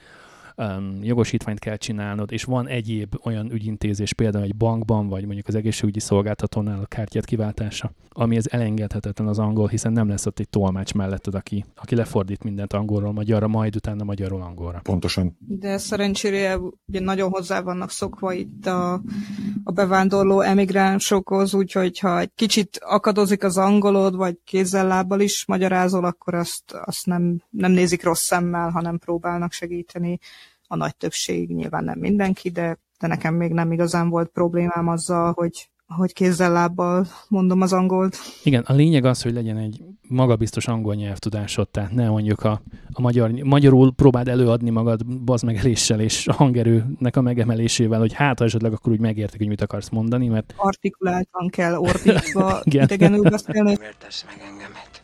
[0.59, 5.55] um, jogosítványt kell csinálnod, és van egyéb olyan ügyintézés, például egy bankban, vagy mondjuk az
[5.55, 10.49] egészségügyi szolgáltatónál a kártyát kiváltása, ami ez elengedhetetlen az angol, hiszen nem lesz ott egy
[10.49, 14.81] tolmács melletted, aki, aki lefordít mindent angolról magyarra, majd utána magyarról angolra.
[14.83, 15.37] Pontosan.
[15.39, 18.93] De szerencsére ugye nagyon hozzá vannak szokva itt a,
[19.65, 26.35] a bevándorló emigránsokhoz, úgyhogy ha egy kicsit akadozik az angolod, vagy kézzel-lábbal is magyarázol, akkor
[26.35, 30.19] azt, azt nem, nem nézik rossz szemmel, hanem próbálnak segíteni
[30.69, 35.33] a nagy többség, nyilván nem mindenki, de, de nekem még nem igazán volt problémám azzal,
[35.33, 38.17] hogy hogy kézzel-lábbal mondom az angolt.
[38.43, 43.01] Igen, a lényeg az, hogy legyen egy magabiztos angol nyelvtudásod, tehát ne mondjuk a, a
[43.01, 48.93] magyar, magyarul próbáld előadni magad bazmegeléssel és a hangerőnek a megemelésével, hogy hát esetleg akkor
[48.93, 50.55] úgy megértik, hogy mit akarsz mondani, mert...
[50.57, 53.73] Artikuláltan kell ordítva idegenül beszélni.
[53.73, 55.03] Nem értesz meg engemet,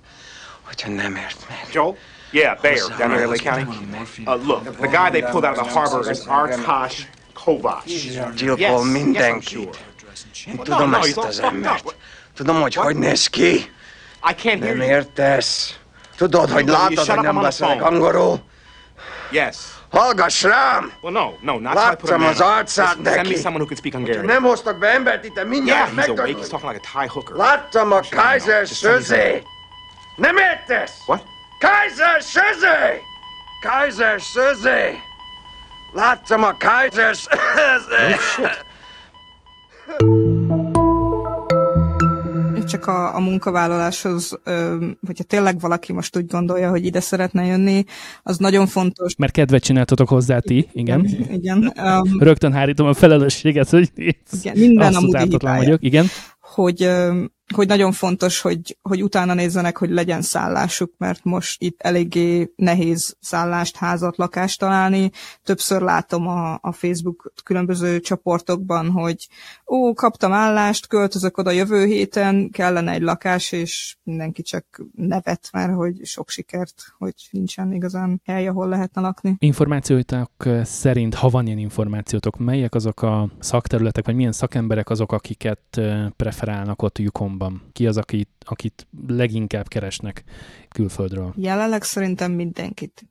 [0.62, 1.72] hogyha nem ért meg.
[1.72, 1.94] Joe?
[2.34, 4.26] Yeah, Bayer, down here in LA County.
[4.26, 7.84] Uh, look, the guy they pulled out of the harbor is Artash Kovacs.
[8.34, 9.78] Gyilkol mindenkit.
[10.46, 11.94] Én tudom ezt az embert.
[12.34, 13.70] Tudom, hogy hogy néz ki.
[14.44, 15.78] Nem értesz.
[16.16, 18.40] Tudod, hogy látod, hogy nem beszélek angolul?
[19.30, 19.56] Yes.
[19.90, 20.92] Hallgass rám!
[21.02, 23.14] Well, no, no, not Láttam az arcát neki.
[23.14, 24.24] Send me someone who can speak Hungarian.
[24.24, 26.38] Nem hoztak be embert itt, mindjárt yeah, he's awake.
[26.38, 27.36] He's talking like a Thai hooker.
[27.36, 29.44] Láttam a Kaiser szözét.
[30.16, 30.92] Nem értesz?
[31.06, 31.33] What?
[31.64, 33.00] Kaiser Söze!
[33.60, 34.90] Kaiser Söze!
[35.92, 38.18] Láttam a Kaiser Söze!
[42.68, 44.38] Csak a, a munkavállaláshoz,
[45.06, 47.84] hogyha tényleg valaki most úgy gondolja, hogy ide szeretne jönni,
[48.22, 49.16] az nagyon fontos.
[49.16, 51.04] Mert kedvet csináltatok hozzá ti, igen.
[51.30, 51.72] Igen.
[51.76, 53.92] Um, Rögtön hárítom a felelősséget, hogy
[54.42, 56.06] igen, minden a vagyok, igen.
[56.54, 56.90] Hogy
[57.54, 63.16] hogy nagyon fontos, hogy, hogy utána nézzenek, hogy legyen szállásuk, mert most itt eléggé nehéz
[63.20, 65.10] szállást, házat, lakást találni.
[65.42, 69.28] Többször látom a, a Facebook különböző csoportokban, hogy
[69.66, 75.74] ó, kaptam állást, költözök oda jövő héten, kellene egy lakás, és mindenki csak nevet, mert
[75.74, 79.36] hogy sok sikert, hogy nincsen igazán hely, ahol lehetne lakni.
[79.38, 80.30] Információitok
[80.62, 85.80] szerint, ha van ilyen információtok, melyek azok a szakterületek, vagy milyen szakemberek azok, akiket
[86.44, 87.70] preferálnak ott lyukon Londonban?
[87.72, 90.24] Ki az, akit, akit leginkább keresnek
[90.68, 91.34] külföldről?
[91.36, 93.04] Jelenleg szerintem mindenkit.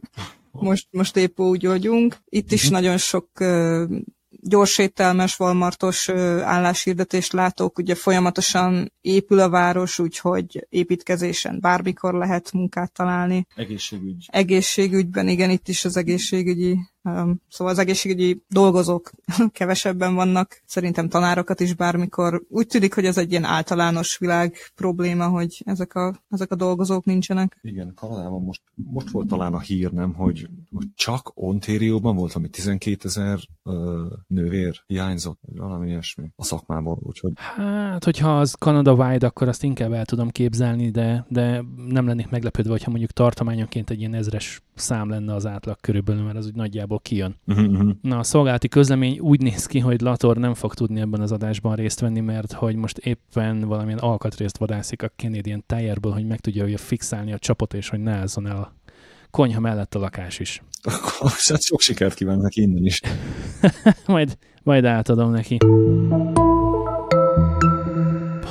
[0.50, 2.16] most, most épp úgy vagyunk.
[2.24, 2.80] Itt is uh-huh.
[2.80, 3.90] nagyon sok uh,
[4.28, 6.08] gyorsételmes, valmartos
[6.44, 13.46] álláshirdetést látok, ugye folyamatosan épül a város, úgyhogy építkezésen bármikor lehet munkát találni.
[13.56, 14.26] Egészségügy.
[14.30, 16.78] Egészségügyben, igen, itt is az egészségügyi
[17.48, 19.10] Szóval az egészségügyi dolgozók
[19.52, 22.42] kevesebben vannak, szerintem tanárokat is bármikor.
[22.48, 27.04] Úgy tűnik, hogy ez egy ilyen általános világ probléma, hogy ezek a, ezek a dolgozók
[27.04, 27.58] nincsenek.
[27.62, 32.48] Igen, Kanadában most, most volt talán a hír, nem, hogy, hogy csak Ontárióban volt, ami
[32.48, 33.38] 12 ezer
[34.26, 37.32] nővér hiányzott, vagy valami ilyesmi a szakmából, úgyhogy...
[37.36, 42.30] Hát, hogyha az Kanada wide, akkor azt inkább el tudom képzelni, de, de nem lennék
[42.30, 46.54] meglepődve, hogyha mondjuk tartományonként egy ilyen ezres szám lenne az átlag körülbelül, mert az úgy
[46.54, 47.36] nagyjából kijön.
[47.46, 47.90] Uh-huh.
[48.02, 51.74] Na, a szolgálati közlemény úgy néz ki, hogy Lator nem fog tudni ebben az adásban
[51.74, 56.62] részt venni, mert hogy most éppen valamilyen alkatrészt vadászik a Canadian Tire-ből, hogy meg tudja
[56.62, 58.74] hogy fixálni a csapot, és hogy ne álljon el a
[59.30, 60.62] konyha mellett a lakás is.
[60.82, 63.00] Akkor hát sok sikert kívánok neki innen is.
[64.06, 65.58] majd, majd átadom neki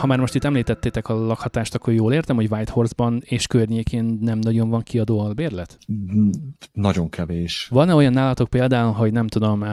[0.02, 4.38] ha már most itt említettétek a lakhatást, akkor jól értem, hogy Whitehorse-ban és környékén nem
[4.40, 5.78] nagyon van kiadó albérlet?
[6.74, 7.68] Nagyon kevés.
[7.72, 9.64] Van-e olyan nálatok például, hogy nem tudom,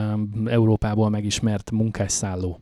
[0.45, 2.59] Európából megismert munkásszálló?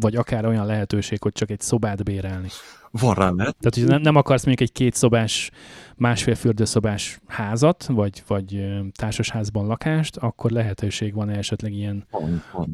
[0.00, 2.48] Vagy akár olyan lehetőség, hogy csak egy szobát bérelni?
[2.90, 3.56] Van rá lehet.
[3.60, 5.50] Tehát, hogy nem akarsz mondjuk egy kétszobás,
[5.96, 8.64] másfél fürdőszobás házat, vagy, vagy
[8.96, 12.06] társasházban lakást, akkor lehetőség van esetleg ilyen?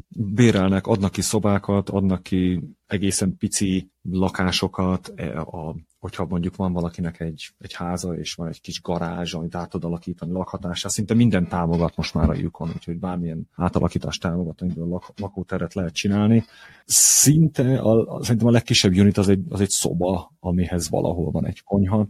[0.08, 7.20] Bérelnek, adnak ki szobákat, adnak ki egészen pici lakásokat, e, a, hogyha mondjuk van valakinek
[7.20, 11.48] egy, egy háza, és van egy kis garázs, amit át tud alakítani lakhatásra, szinte minden
[11.48, 16.44] támogat most már a Yukon, úgyhogy bármilyen átalakítást támogat, amiből lak, lakóteret lehet csinálni.
[16.84, 21.62] Szinte a, szerintem a legkisebb unit az egy, az egy szoba, amihez valahol van egy
[21.62, 22.08] konyha.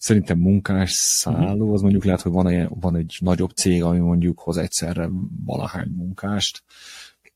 [0.00, 4.40] Szerintem munkás szálló, az mondjuk lehet, hogy van, egy, van egy nagyobb cég, ami mondjuk
[4.40, 5.08] hoz egyszerre
[5.44, 6.62] valahány munkást,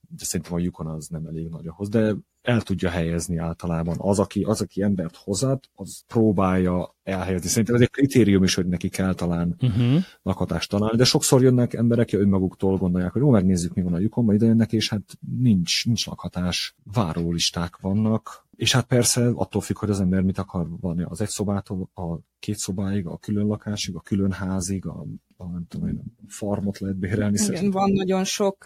[0.09, 3.97] de szerintem a Yukon az nem elég nagy ahhoz, de el tudja helyezni általában.
[3.99, 7.49] Az, aki, az, aki embert hozat, az próbálja elhelyezni.
[7.49, 10.03] Szerintem ez egy kritérium is, hogy neki kell talán uh-huh.
[10.23, 13.99] lakhatást találni, de sokszor jönnek emberek, ki önmaguktól gondolják, hogy jó, megnézzük, mi van a
[13.99, 19.79] lyukomban, ide jönnek, és hát nincs, nincs lakhatás, várólisták vannak, és hát persze attól függ,
[19.79, 23.95] hogy az ember mit akar van az egy szobától a két szobáig, a külön lakásig,
[23.95, 27.35] a külön házig, a, a nem tudom én, a farmot lehet bérelni.
[27.35, 27.71] Igen, szerintem.
[27.71, 28.65] van nagyon sok,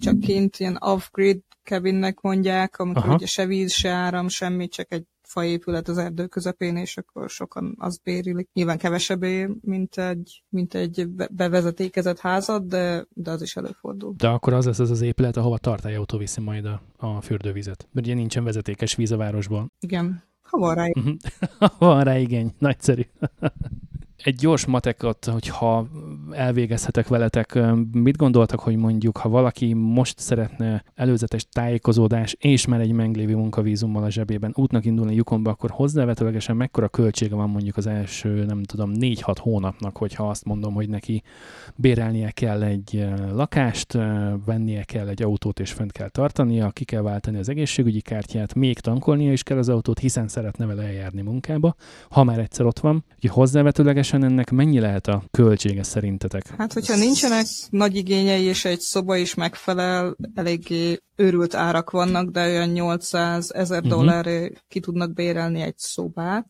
[0.00, 3.14] csak kint ilyen off-grid cabinnek mondják, amikor Aha.
[3.14, 7.74] ugye se víz, se áram, semmi, csak egy faépület az erdő közepén, és akkor sokan
[7.78, 8.48] azt bérilik.
[8.52, 14.14] Nyilván kevesebbé, mint egy, mint egy bevezetékezett házad, de, de az is előfordul.
[14.16, 17.88] De akkor az lesz az az épület, ahova tartályautó viszi majd a, a fürdővizet.
[17.92, 19.72] Mert ugye nincsen vezetékes víz a városban.
[19.80, 20.22] Igen.
[20.42, 20.86] Ha van rá.
[21.58, 22.54] ha van rá igény.
[22.58, 23.02] Nagyszerű
[24.22, 25.86] egy gyors matekot, hogyha
[26.30, 27.58] elvégezhetek veletek,
[27.92, 34.02] mit gondoltak, hogy mondjuk, ha valaki most szeretne előzetes tájékozódás és már egy meglévő munkavízummal
[34.02, 38.92] a zsebében útnak indulni Yukonba, akkor hozzávetőlegesen mekkora költsége van mondjuk az első, nem tudom,
[38.94, 41.22] 4-6 hónapnak, hogyha azt mondom, hogy neki
[41.76, 43.92] bérelnie kell egy lakást,
[44.44, 48.78] vennie kell egy autót és fent kell tartania, ki kell váltani az egészségügyi kártyát, még
[48.78, 51.74] tankolnia is kell az autót, hiszen szeretne vele eljárni munkába,
[52.10, 53.04] ha már egyszer ott van.
[53.14, 56.46] Úgyhogy hozzávetőlegesen ténylegesen ennek mennyi lehet a költsége szerintetek?
[56.58, 62.48] Hát, hogyha nincsenek nagy igényei, és egy szoba is megfelel, eléggé őrült árak vannak, de
[62.48, 63.98] olyan 800 ezer uh-huh.
[63.98, 66.46] dollárra ki tudnak bérelni egy szobát.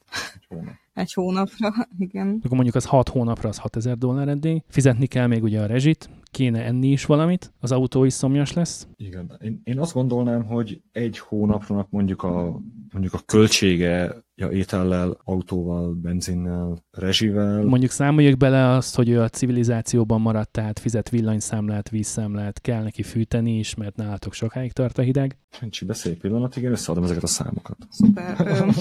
[0.95, 2.41] Egy hónapra, igen.
[2.45, 4.63] Akkor mondjuk az 6 hónapra az 6000 dollár eddig.
[4.69, 8.87] Fizetni kell még ugye a rezsit, kéne enni is valamit, az autó is szomjas lesz.
[8.97, 12.61] Igen, én, én azt gondolnám, hogy egy hónapnak mondjuk a,
[12.93, 17.63] mondjuk a költsége ja, étellel, autóval, benzinnel, rezsivel.
[17.63, 23.03] Mondjuk számoljuk bele azt, hogy ő a civilizációban maradt, tehát fizet villanyszámlát, vízszámlát, kell neki
[23.03, 25.39] fűteni is, mert nálatok sokáig tart a hideg.
[25.51, 27.77] Csincsi, beszélj pillanatig, én összeadom ezeket a számokat.
[27.91, 28.37] Szuper.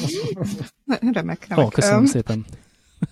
[1.13, 1.65] remek, remek.
[1.65, 2.46] Ó, köszönöm szépen.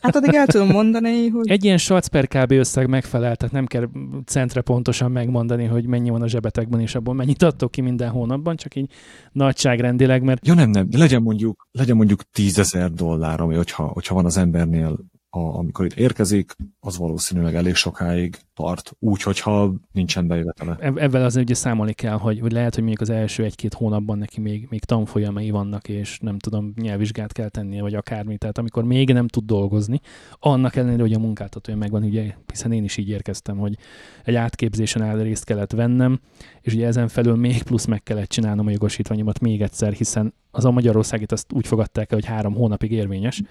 [0.05, 1.49] Hát addig el tudom mondani, hogy...
[1.49, 2.51] Egy ilyen Schatz per kb.
[2.51, 3.89] összeg megfelel, tehát nem kell
[4.25, 8.55] centre pontosan megmondani, hogy mennyi van a zsebetekben, és abból mennyit adtok ki minden hónapban,
[8.55, 8.91] csak így
[9.31, 10.47] nagyságrendileg, mert...
[10.47, 14.97] Ja nem, nem, legyen mondjuk, legyen mondjuk tízezer dollár, ami hogyha, hogyha van az embernél
[15.29, 20.77] a, amikor itt érkezik, az valószínűleg elég sokáig tart, úgy, hogyha nincsen bejövetele.
[20.79, 24.41] Ebben az ugye számolni kell, hogy, hogy lehet, hogy mondjuk az első egy-két hónapban neki
[24.41, 28.37] még, még tanfolyamai vannak, és nem tudom, nyelvvizsgát kell tennie, vagy akármi.
[28.37, 29.99] Tehát amikor még nem tud dolgozni,
[30.39, 33.77] annak ellenére, hogy a munkáltatója megvan, ugye, hiszen én is így érkeztem, hogy
[34.23, 36.19] egy átképzésen el részt kellett vennem,
[36.61, 40.65] és ugye ezen felül még plusz meg kellett csinálnom a jogosítványomat még egyszer, hiszen az
[40.65, 43.41] a Magyarországit azt úgy fogadták el, hogy három hónapig érvényes,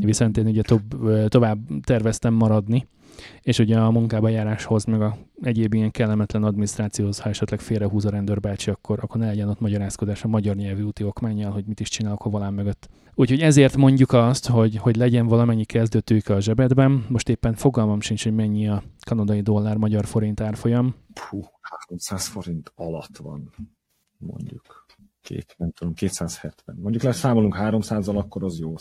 [0.00, 0.94] viszont én ugye tob,
[1.28, 2.86] tovább terveztem maradni,
[3.42, 8.10] és ugye a munkába járáshoz, meg a egyéb ilyen kellemetlen adminisztrációhoz, ha esetleg félrehúz a
[8.10, 11.88] rendőrbácsi, akkor, akkor ne legyen ott magyarázkodás a magyar nyelvű úti okmányjal, hogy mit is
[11.88, 12.88] csinálok a volán mögött.
[13.14, 17.06] Úgyhogy ezért mondjuk azt, hogy, hogy legyen valamennyi kezdőtőke a zsebedben.
[17.08, 20.94] Most éppen fogalmam sincs, hogy mennyi a kanadai dollár magyar forint árfolyam.
[21.30, 23.54] Puh, 300 forint alatt van,
[24.18, 24.86] mondjuk.
[25.20, 26.76] Két, nem tudom, 270.
[26.80, 28.74] Mondjuk leszámolunk 300-al, akkor az jó.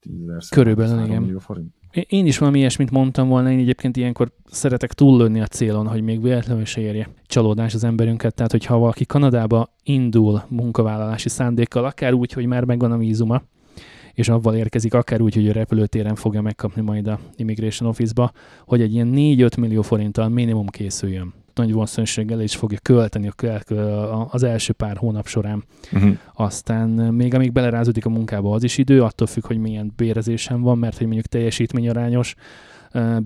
[0.00, 1.38] 10 Körülbelül, igen.
[1.38, 1.74] Forint.
[1.92, 6.22] Én is valami ilyesmit mondtam volna, én egyébként ilyenkor szeretek túllőni a célon, hogy még
[6.22, 8.34] véletlenül se érje csalódás az emberünket.
[8.34, 13.42] Tehát, hogyha valaki Kanadába indul munkavállalási szándékkal, akár úgy, hogy már megvan a vízuma,
[14.14, 18.32] és avval érkezik, akár úgy, hogy a repülőtéren fogja megkapni majd a Immigration Office-ba,
[18.66, 23.30] hogy egy ilyen 4-5 millió forinttal minimum készüljön nagy valószínűséggel is fogja költeni
[24.30, 25.64] az első pár hónap során.
[25.92, 26.16] Uh-huh.
[26.34, 30.78] Aztán még amíg belerázódik a munkába, az is idő, attól függ, hogy milyen bérezésem van,
[30.78, 32.34] mert hogy mondjuk teljesítményarányos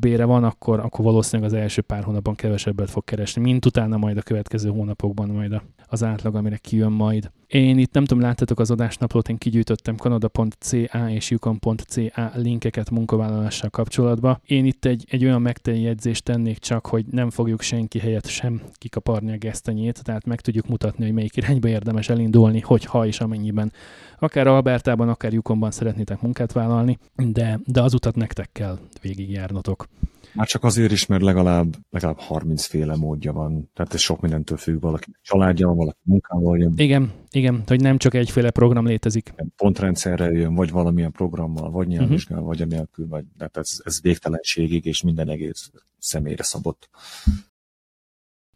[0.01, 4.17] bére van, akkor, akkor valószínűleg az első pár hónapban kevesebbet fog keresni, mint utána majd
[4.17, 7.31] a következő hónapokban majd az átlag, amire kijön majd.
[7.55, 14.41] Én itt nem tudom, láttatok az adásnaplót, én kigyűjtöttem kanada.ca és yukon.ca linkeket munkavállalással kapcsolatban.
[14.47, 19.33] Én itt egy, egy olyan megteljegyzést tennék csak, hogy nem fogjuk senki helyett sem kikaparni
[19.33, 23.73] a gesztenyét, tehát meg tudjuk mutatni, hogy melyik irányba érdemes elindulni, hogy ha és amennyiben
[24.19, 29.89] akár Albertában, akár Yukonban szeretnétek munkát vállalni, de, de az utat nektek kell végigjárnotok.
[30.35, 33.71] Már csak azért is, mert legalább, legalább 30 féle módja van.
[33.75, 36.73] Tehát ez sok mindentől függ, valaki családja van, valaki munkával jön.
[36.77, 39.35] Igen, igen, hogy nem csak egyféle program létezik.
[39.57, 42.57] Pontrendszerrel jön, vagy valamilyen programmal, vagy nyelvvizsgál, uh-huh.
[42.57, 46.89] vagy a nélkül, vagy tehát ez, ez végtelenségig, és minden egész személyre szabott.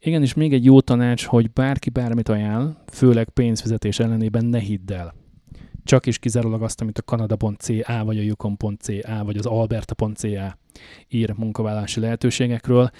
[0.00, 4.92] Igen, és még egy jó tanács, hogy bárki bármit ajánl, főleg pénzfizetés ellenében ne hidd
[4.92, 5.14] el
[5.88, 10.58] csak is kizárólag azt, amit a Canada.ca, vagy a Yukon.ca, vagy az Alberta.ca
[11.08, 12.90] ír munkavállalási lehetőségekről.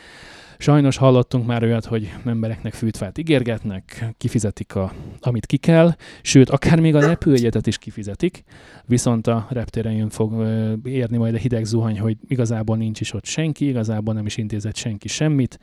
[0.58, 6.80] Sajnos hallottunk már olyat, hogy embereknek fűtfát ígérgetnek, kifizetik, a, amit ki kell, sőt, akár
[6.80, 8.44] még a repülőjegyetet is kifizetik,
[8.84, 10.46] viszont a reptéren jön fog
[10.84, 14.76] érni majd a hideg zuhany, hogy igazából nincs is ott senki, igazából nem is intézett
[14.76, 15.58] senki semmit,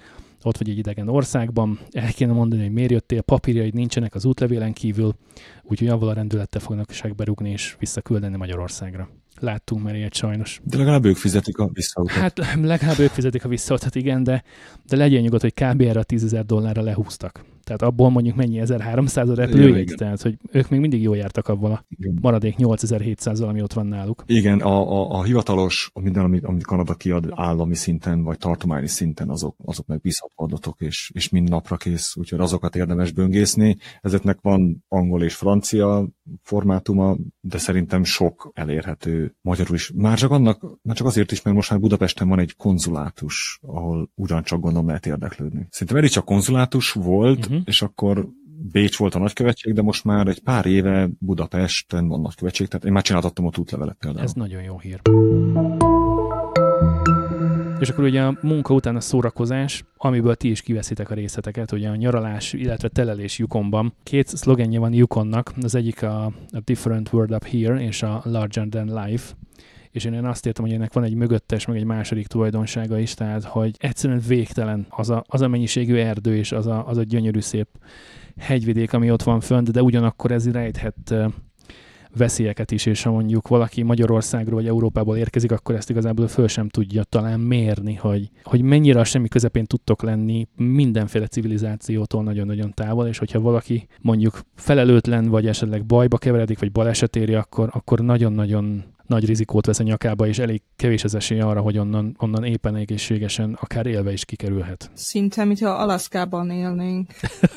[0.45, 4.73] ott vagy egy idegen országban, el kéne mondani, hogy miért jöttél, papírjaid nincsenek az útlevélen
[4.73, 5.15] kívül,
[5.63, 9.10] úgyhogy avval a rendülettel fognak berúgni és visszaküldeni Magyarországra.
[9.39, 10.62] Láttunk már ilyet sajnos.
[10.63, 12.15] De legalább ők fizetik a visszautat.
[12.15, 14.43] Hát legalább ők fizetik a visszautat, igen, de,
[14.88, 15.81] de legyen nyugodt, hogy kb.
[15.81, 17.45] erre a 10 ezer dollárra lehúztak.
[17.65, 21.71] Tehát abból mondjuk mennyi 1300 a repülőjegy, tehát hogy ők még mindig jól jártak abból
[21.71, 21.86] a
[22.21, 24.23] maradék 8700-zal, ami ott van náluk.
[24.25, 29.30] Igen, a, a, a hivatalos, minden, amit, amit Kanada kiad állami szinten, vagy tartományi szinten,
[29.30, 33.78] azok, azok meg bízható adatok, és, és mind napra kész, úgyhogy azokat érdemes böngészni.
[34.01, 36.08] Ezeknek van angol és francia
[36.41, 39.91] formátuma, de szerintem sok elérhető magyarul is.
[39.95, 44.12] Már csak, annak, már csak azért is, mert most már Budapesten van egy konzulátus, ahol
[44.15, 45.67] ugyancsak gondolom lehet érdeklődni.
[45.69, 47.67] Szerintem eddig csak konzulátus volt, uh-huh uh-huh.
[47.67, 48.27] és akkor
[48.71, 52.91] Bécs volt a nagykövetség, de most már egy pár éve Budapesten van nagykövetség, tehát én
[52.91, 54.23] már csináltattam ott útlevelet például.
[54.23, 55.01] Ez nagyon jó hír.
[57.79, 61.89] És akkor ugye a munka után a szórakozás, amiből ti is kiveszitek a részleteket, ugye
[61.89, 63.93] a nyaralás, illetve telelés Yukonban.
[64.03, 68.67] Két szlogenje van Yukonnak, az egyik a, a Different World Up Here és a Larger
[68.67, 69.33] Than Life
[69.95, 73.43] és én azt értem, hogy ennek van egy mögöttes, meg egy második tulajdonsága is, tehát
[73.43, 77.39] hogy egyszerűen végtelen az a, az a mennyiségű erdő és az a, az a gyönyörű
[77.39, 77.67] szép
[78.38, 81.13] hegyvidék, ami ott van fönt, de ugyanakkor ez rejthet
[82.17, 86.69] veszélyeket is, és ha mondjuk valaki Magyarországról vagy Európából érkezik, akkor ezt igazából föl sem
[86.69, 93.08] tudja talán mérni, hogy, hogy mennyire a semmi közepén tudtok lenni mindenféle civilizációtól nagyon-nagyon távol,
[93.08, 98.84] és hogyha valaki mondjuk felelőtlen, vagy esetleg bajba keveredik, vagy baleset éri, akkor, akkor nagyon-nagyon
[99.07, 102.75] nagy rizikót vesz a nyakába, és elég kevés az esély arra, hogy onnan, onnan éppen
[102.75, 104.91] egészségesen, akár élve is kikerülhet.
[104.93, 107.09] Szinte, mintha Alaszkában élnénk.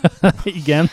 [0.63, 0.89] Igen.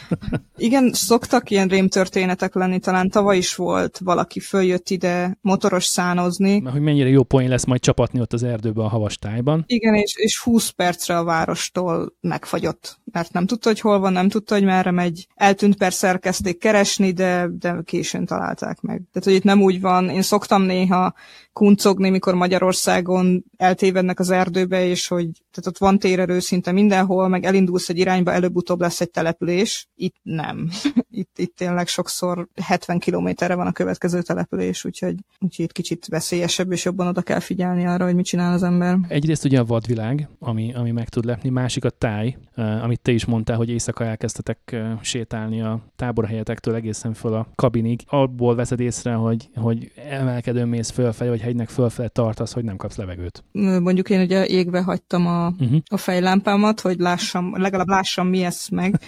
[0.57, 6.59] Igen, szoktak ilyen rémtörténetek lenni, talán tavaly is volt, valaki följött ide motoros szánozni.
[6.59, 9.63] Mert hogy mennyire jó poén lesz majd csapatni ott az erdőbe a havas tájban.
[9.67, 14.29] Igen, és, és 20 percre a várostól megfagyott, mert nem tudta, hogy hol van, nem
[14.29, 15.27] tudta, hogy merre megy.
[15.35, 19.01] Eltűnt persze, elkezdték keresni, de, de későn találták meg.
[19.11, 21.13] Tehát, hogy itt nem úgy van, én szok szoktam néha
[21.55, 27.43] kuncogni, mikor Magyarországon eltévednek az erdőbe, és hogy tehát ott van térerő szinte mindenhol, meg
[27.43, 29.87] elindulsz egy irányba, előbb-utóbb lesz egy település.
[29.95, 30.69] Itt nem.
[31.11, 36.71] itt, itt tényleg sokszor 70 kilométerre van a következő település, úgyhogy, úgyhogy itt kicsit veszélyesebb,
[36.71, 38.97] és jobban oda kell figyelni arra, hogy mit csinál az ember.
[39.07, 43.25] Egyrészt ugye a vadvilág, ami, ami meg tud lepni, másik a táj, amit te is
[43.25, 48.01] mondtál, hogy éjszaka elkezdtetek sétálni a táborhelyetektől egészen föl a kabinig.
[48.05, 52.95] Abból veszed észre, hogy, hogy emelkedőn mész fölfelé, vagy hegynek fölfelé tartasz, hogy nem kapsz
[52.95, 53.43] levegőt.
[53.51, 55.79] Mondjuk én ugye égbe hagytam a, uh-huh.
[55.87, 58.99] a fejlámpámat, hogy lássam, legalább lássam, mi ez meg,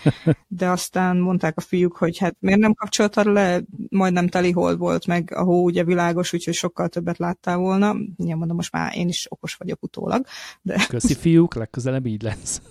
[0.47, 5.05] de aztán mondták a fiúk, hogy hát miért nem kapcsoltad le, majdnem teli hold volt,
[5.05, 7.95] meg a hó ugye világos, úgyhogy sokkal többet láttál volna.
[8.17, 10.25] Nyilván mondom, most már én is okos vagyok utólag.
[10.61, 10.85] De...
[10.89, 12.61] Köszi fiúk, legközelebb így lesz.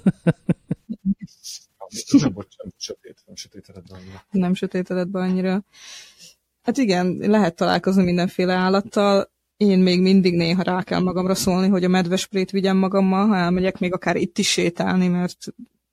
[2.21, 4.25] nem, bocs, nem sötét, nem sötétedett be annyira.
[4.31, 5.65] Nem sötétedett be annyira.
[6.63, 9.35] Hát igen, lehet találkozni mindenféle állattal.
[9.57, 13.79] Én még mindig néha rá kell magamra szólni, hogy a medvesprét vigyem magammal, ha elmegyek
[13.79, 15.37] még akár itt is sétálni, mert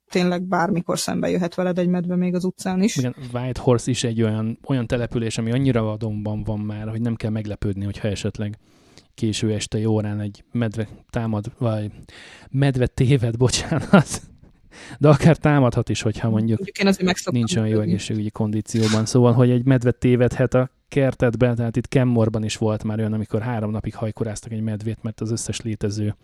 [0.10, 2.96] tényleg bármikor szembe jöhet veled egy medve még az utcán is.
[2.96, 7.30] Igen, Whitehorse is egy olyan, olyan település, ami annyira vadonban van már, hogy nem kell
[7.30, 8.58] meglepődni, hogyha esetleg
[9.16, 11.92] késő este órán egy medve támad, vagy
[12.50, 14.22] medve téved, bocsánat,
[15.00, 19.06] de akár támadhat is, hogyha mondjuk, mondjuk én azért nincs olyan jó egészségügyi kondícióban.
[19.06, 23.42] Szóval, hogy egy medve tévedhet a kertedben, tehát itt Kemmorban is volt már olyan, amikor
[23.42, 26.16] három napig hajkoráztak egy medvét, mert az összes létező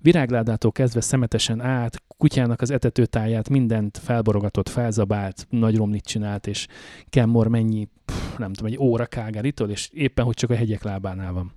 [0.00, 6.66] virágládától kezdve szemetesen át, kutyának az etetőtáját, mindent felborogatott, felzabált, nagy romlit csinált, és
[7.08, 11.32] Kemmor mennyi, pff, nem tudom, egy óra kágáritól, és éppen, hogy csak a hegyek lábánál
[11.32, 11.52] van.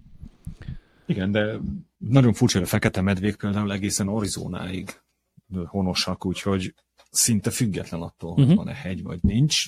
[1.06, 1.60] Igen, de
[1.98, 4.90] nagyon furcsa, hogy a fekete medvék például egészen Arizonáig
[5.64, 6.74] honosak, úgyhogy
[7.12, 8.46] szinte független attól, uh-huh.
[8.46, 8.66] hogy mhm.
[8.66, 9.66] van-e hegy vagy nincs.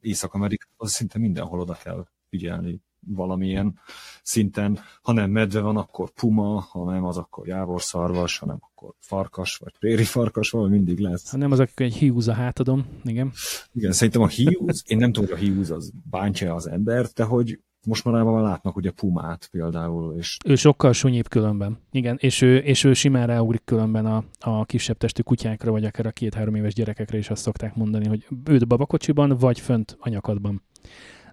[0.00, 3.78] Észak-Amerika az szinte mindenhol oda kell figyelni valamilyen
[4.22, 4.78] szinten.
[5.02, 9.56] Ha nem medve van, akkor puma, ha nem az, akkor jávorszarvas, ha nem, akkor farkas,
[9.56, 11.30] vagy préri farkas, valami mindig lesz.
[11.30, 13.32] Ha nem az, akkor egy hiúz a hátadom, igen.
[13.72, 17.24] Igen, szerintem a hiúz, én nem tudom, hogy a hiúz az bántja az embert, de
[17.24, 20.14] hogy most már látnak ugye Pumát például.
[20.18, 20.36] És...
[20.46, 21.78] Ő sokkal sunyibb különben.
[21.90, 26.06] Igen, és ő, és ő simán ráugrik különben a, a kisebb testű kutyákra, vagy akár
[26.06, 30.62] a két-három éves gyerekekre is azt szokták mondani, hogy őt babakocsiban, vagy fönt anyakadban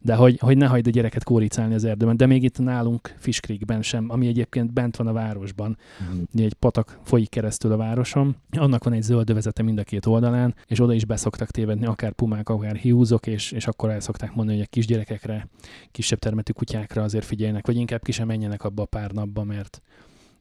[0.01, 2.17] de hogy, hogy ne hagyd a gyereket kóricálni az erdőben.
[2.17, 5.77] De még itt nálunk Fiskrékben sem, ami egyébként bent van a városban.
[6.13, 6.41] Mm.
[6.41, 10.55] Egy patak folyik keresztül a városon, annak van egy zöld övezete mind a két oldalán,
[10.67, 14.57] és oda is beszoktak tévedni akár pumák, akár hiúzok, és, és akkor el szokták mondani,
[14.57, 15.47] hogy a kisgyerekekre,
[15.91, 19.81] kisebb termetű kutyákra azért figyeljenek, vagy inkább ki sem menjenek abba a pár napba, mert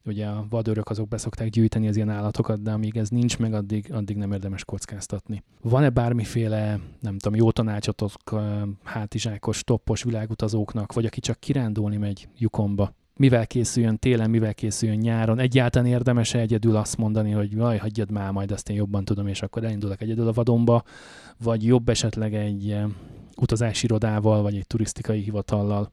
[0.05, 3.93] ugye a vadőrök azok beszokták gyűjteni az ilyen állatokat, de amíg ez nincs meg, addig,
[3.93, 5.43] addig nem érdemes kockáztatni.
[5.61, 8.11] Van-e bármiféle, nem tudom, jó tanácsotok
[8.83, 12.93] hátizsákos, toppos világutazóknak, vagy aki csak kirándulni megy Yukonba?
[13.17, 15.39] Mivel készüljön télen, mivel készüljön nyáron?
[15.39, 19.41] Egyáltalán érdemes egyedül azt mondani, hogy jaj, hagyjad már, majd azt én jobban tudom, és
[19.41, 20.83] akkor elindulok egyedül a vadonba,
[21.43, 22.77] vagy jobb esetleg egy
[23.37, 25.91] utazási irodával, vagy egy turisztikai hivatallal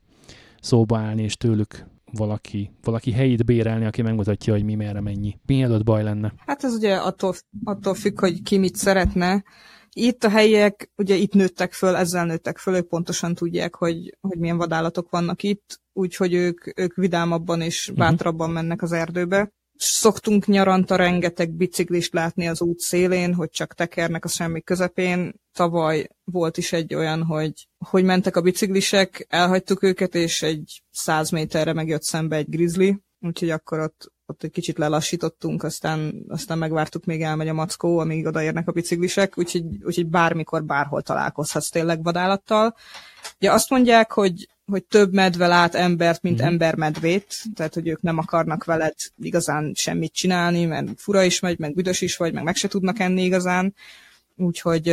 [0.60, 5.38] szóba állni, és tőlük valaki, valaki helyét bérelni, aki megmutatja, hogy mi merre mennyi.
[5.46, 6.32] Mielőtt baj lenne.
[6.46, 7.34] Hát ez ugye attól,
[7.64, 9.44] attól függ, hogy ki mit szeretne.
[9.94, 14.38] Itt a helyiek, ugye itt nőttek föl, ezzel nőttek föl, ők pontosan tudják, hogy, hogy
[14.38, 17.98] milyen vadállatok vannak itt, úgyhogy ők, ők vidámabban és mhm.
[17.98, 19.52] bátrabban mennek az erdőbe.
[19.84, 25.34] Szoktunk nyaranta rengeteg biciklist látni az út szélén, hogy csak tekernek a semmi közepén.
[25.52, 31.30] Tavaly volt is egy olyan, hogy, hogy mentek a biciklisek, elhagytuk őket, és egy száz
[31.30, 37.04] méterre megjött szembe egy grizzly, úgyhogy akkor ott, ott egy kicsit lelassítottunk, aztán, aztán megvártuk,
[37.04, 42.74] még elmegy a mackó, amíg odaérnek a biciklisek, úgyhogy, úgyhogy bármikor, bárhol találkozhatsz tényleg vadállattal.
[43.38, 46.44] Ugye azt mondják, hogy hogy több medve lát embert, mint mm.
[46.44, 51.58] ember medvét, tehát hogy ők nem akarnak veled igazán semmit csinálni, mert fura is megy,
[51.58, 53.74] meg büdös is vagy, meg meg se tudnak enni igazán,
[54.36, 54.88] úgyhogy,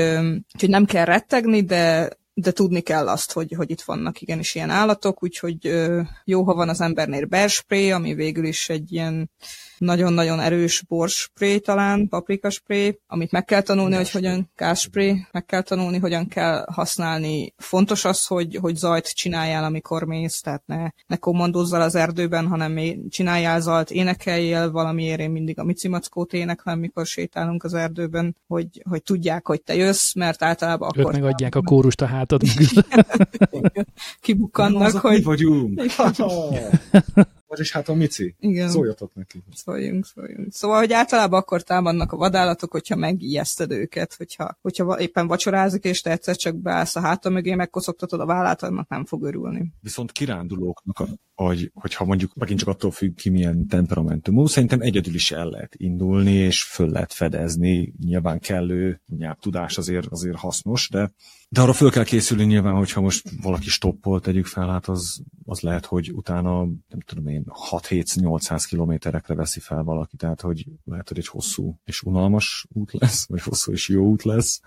[0.54, 4.70] úgyhogy nem kell rettegni, de, de tudni kell azt, hogy, hogy itt vannak igenis ilyen
[4.70, 5.90] állatok, úgyhogy
[6.26, 7.50] jó, ha van az embernél bear
[7.94, 9.30] ami végül is egy ilyen
[9.80, 15.98] nagyon-nagyon erős borspré talán, paprikaspré, amit meg kell tanulni, hogy hogyan gázspré, meg kell tanulni,
[15.98, 17.54] hogyan kell használni.
[17.58, 22.80] Fontos az, hogy, hogy zajt csináljál, amikor mész, tehát ne, ne kommandózzal az erdőben, hanem
[23.10, 29.04] csináljál zajt, énekeljél valamiért, én mindig a micimackót éneklem, mikor sétálunk az erdőben, hogy, hogy
[29.04, 31.06] tudják, hogy te jössz, mert általában akkor...
[31.06, 32.42] Ők megadják a kórust a hátad
[34.22, 35.18] Kibukkannak, hogy...
[35.18, 35.82] Mi vagyunk!
[37.50, 38.36] Vagyis hát a Mici.
[38.40, 38.70] Igen.
[38.70, 39.44] Szóljatok neki.
[39.54, 40.54] Szóljunk, szóljunk.
[40.54, 46.02] Szóval, hogy általában akkor támadnak a vadállatok, hogyha megijeszted őket, hogyha, hogyha éppen vacsorázik, és
[46.02, 49.74] te egyszer csak beállsz a háta mögé, megkoszogtatod a vállát, annak nem fog örülni.
[49.82, 51.08] Viszont kirándulóknak,
[51.46, 55.76] hogy, hogyha mondjuk megint csak attól függ ki, milyen temperamentumú, szerintem egyedül is el lehet
[55.78, 57.94] indulni, és föl lehet fedezni.
[58.04, 61.12] Nyilván kellő nyelvtudás azért, azért hasznos, de
[61.52, 65.60] de arra föl kell készülni nyilván, hogyha most valaki stoppol, tegyük fel, hát az, az
[65.60, 71.18] lehet, hogy utána, nem tudom én, 6-7-800 kilométerekre veszi fel valaki, tehát hogy lehet, hogy
[71.18, 74.62] egy hosszú és unalmas út lesz, vagy hosszú és jó út lesz.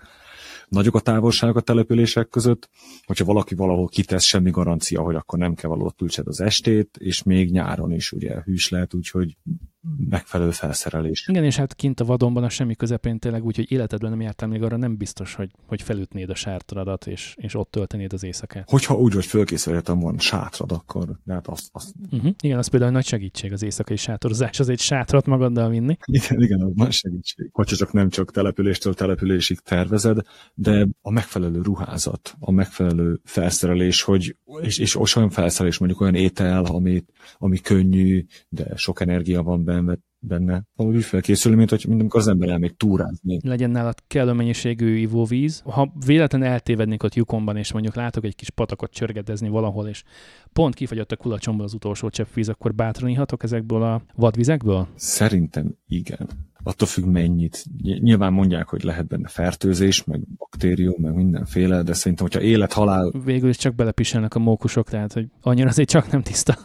[0.73, 2.69] Nagyok a távolságok a települések között,
[3.05, 7.23] hogyha valaki valahol kitesz, semmi garancia, hogy akkor nem kell valahol tültsed az estét, és
[7.23, 9.37] még nyáron is ugye hűs lehet, úgyhogy
[10.09, 11.27] megfelelő felszerelés.
[11.27, 14.49] Igen, és hát kint a vadonban a semmi közepén tényleg úgy, hogy életedben nem jártál
[14.49, 18.69] még arra, nem biztos, hogy, hogy felütnéd a sártradat, és, és ott töltenéd az éjszakát.
[18.69, 21.93] Hogyha úgy vagy fölkészülhetem van sátrad, akkor hát azt, azt...
[22.11, 22.31] Uh-huh.
[22.41, 25.97] Igen, az például nagy segítség az éjszakai sátorozás, az egy sátrat magaddal vinni.
[26.05, 27.49] Igen, igen, az nagy segítség.
[27.51, 30.17] Hogyha csak nem csak településtől településig tervezed,
[30.53, 36.63] de a megfelelő ruházat, a megfelelő felszerelés, hogy, és, és olyan felszerelés, mondjuk olyan étel,
[36.63, 37.03] ami,
[37.37, 39.72] ami könnyű, de sok energia van benne,
[40.19, 40.63] benne.
[40.75, 43.39] Ahogy úgy felkészülni, mint hogy mint amikor az ember elmegy túrázni.
[43.43, 45.59] Legyen nálad kellő mennyiségű ivóvíz.
[45.59, 50.03] Ha véletlenül eltévednék ott Yukonban, és mondjuk látok egy kis patakot csörgedezni valahol, és
[50.53, 54.87] pont kifagyott a kulacsomból az utolsó cseppvíz, akkor bátran ihatok ezekből a vadvizekből?
[54.95, 56.29] Szerintem igen.
[56.63, 57.65] Attól függ mennyit.
[57.81, 63.11] Nyilván mondják, hogy lehet benne fertőzés, meg baktérium, meg mindenféle, de szerintem, hogyha élet-halál...
[63.25, 66.57] Végül is csak belepiselnek a mókusok, tehát hogy annyira azért csak nem tiszta.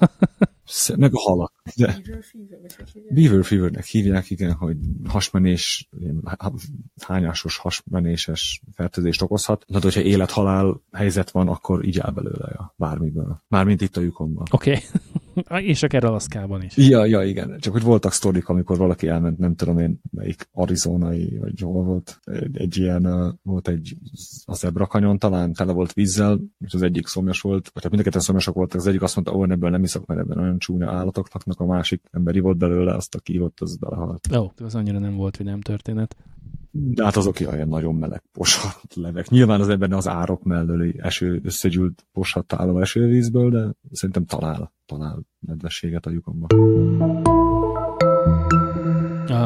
[0.96, 1.52] meg a halak.
[1.76, 1.98] De
[3.14, 5.88] Beaver Fevernek hívják, igen, hogy hasmenés,
[7.00, 9.64] hányásos hasmenéses fertőzést okozhat.
[9.66, 13.40] Tehát, hogyha élet-halál helyzet van, akkor így áll belőle a bármiből.
[13.48, 14.46] Mármint itt a lyukomban.
[14.50, 14.70] Oké.
[14.70, 14.82] Okay.
[15.72, 16.76] És akár Alaszkában is.
[16.76, 17.56] Ja, ja, igen.
[17.58, 22.20] Csak hogy voltak sztorik, amikor valaki elment, nem tudom én, melyik arizonai, vagy hol volt,
[22.24, 23.96] egy, egy ilyen, volt egy
[24.44, 28.20] a zebra kanyon talán, tele volt vízzel, és az egyik szomjas volt, vagy hát mind
[28.20, 31.32] szomjasak voltak, az egyik azt mondta, ó, ebből nem iszok, mert ebben olyan csúnya állatok
[31.34, 34.28] laknak, a másik emberi volt belőle, azt a kívott, az belehalt.
[34.36, 36.16] Ó, oh, az annyira nem volt vidám történet.
[36.70, 39.28] De hát azok ilyen nagyon meleg posat levek.
[39.28, 44.72] Nyilván az ebben az árok mellől eső, összegyűlt posat áll a esővízből, de szerintem talál,
[44.86, 46.46] talál nedvességet a lyukomba.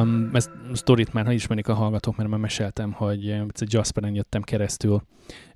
[0.01, 4.14] Um, ezt a sztorit már ha ismerik a hallgatók, mert már meséltem, hogy egyszer Jasperen
[4.14, 5.03] jöttem keresztül,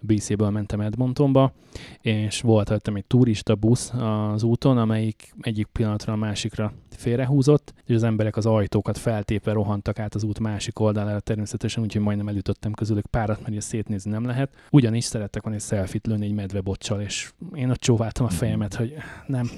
[0.01, 1.53] BC-ből mentem Edmontonba,
[2.01, 3.93] és volt előttem egy turista busz
[4.32, 9.99] az úton, amelyik egyik pillanatra a másikra félrehúzott, és az emberek az ajtókat feltépve rohantak
[9.99, 14.24] át az út másik oldalára természetesen, úgyhogy majdnem elütöttem közülük párat, mert ezt szétnézni nem
[14.24, 14.51] lehet.
[14.70, 18.95] Ugyanis szerettek volna egy szelfit lőni egy medvebocsal, és én ott csóváltam a fejemet, hogy
[19.26, 19.51] nem.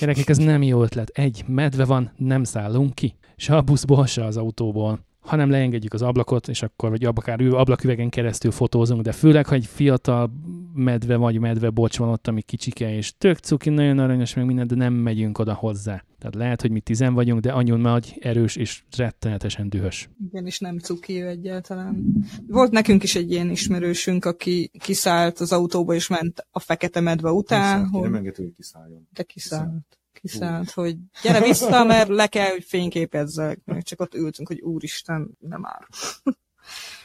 [0.00, 1.08] Gyerekek, ez nem jó ötlet.
[1.08, 3.14] Egy medve van, nem szállunk ki.
[3.42, 8.08] Se a buszból, se az autóból hanem leengedjük az ablakot, és akkor, vagy akár ablaküvegen
[8.08, 10.32] keresztül fotózunk, de főleg, ha egy fiatal
[10.74, 14.66] medve vagy medve bocs van ott, ami kicsike, és tök cuki, nagyon aranyos, meg minden,
[14.66, 16.04] de nem megyünk oda hozzá.
[16.18, 20.10] Tehát lehet, hogy mi tizen vagyunk, de anyun nagy, erős és rettenetesen dühös.
[20.28, 22.04] Igen, és nem cuki ő egyáltalán.
[22.48, 27.30] Volt nekünk is egy ilyen ismerősünk, aki kiszállt az autóba, és ment a fekete medve
[27.30, 27.72] után.
[27.72, 28.02] Kiszállt, hogy...
[28.02, 29.08] nem engedő, hogy kiszálljon.
[29.12, 29.62] De kiszállt.
[29.62, 33.60] kiszállt kiszállt, hogy gyere vissza, mert le kell, hogy fényképezzek.
[33.64, 35.86] Meg csak ott ültünk, hogy úristen, nem áll.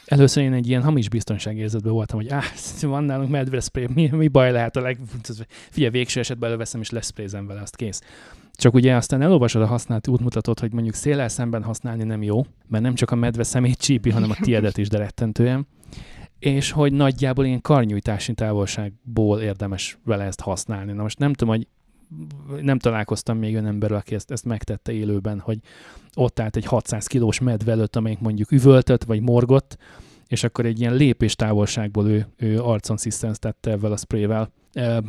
[0.04, 2.44] Először én egy ilyen hamis biztonságérzetben voltam, hogy áh,
[2.80, 4.98] van nálunk medvespray, mi, mi baj lehet a leg...
[5.70, 8.00] Figyelj, végső esetben előveszem és leszprézem vele, azt kész.
[8.52, 12.82] Csak ugye aztán elolvasod a használt útmutatót, hogy mondjuk széllel szemben használni nem jó, mert
[12.82, 15.66] nem csak a medve szemét csípi, hanem a tiedet is, de rettentően
[16.38, 20.92] és hogy nagyjából ilyen karnyújtási távolságból érdemes vele ezt használni.
[20.92, 21.66] Na most nem tudom, hogy
[22.60, 25.58] nem találkoztam még olyan emberrel, aki ezt, ezt megtette élőben, hogy
[26.14, 29.76] ott állt egy 600 kilós medve előtt, amelyik mondjuk üvöltött, vagy morgott,
[30.26, 32.96] és akkor egy ilyen lépés távolságból ő, ő arcon
[33.34, 34.50] tette ezzel a sprayvel.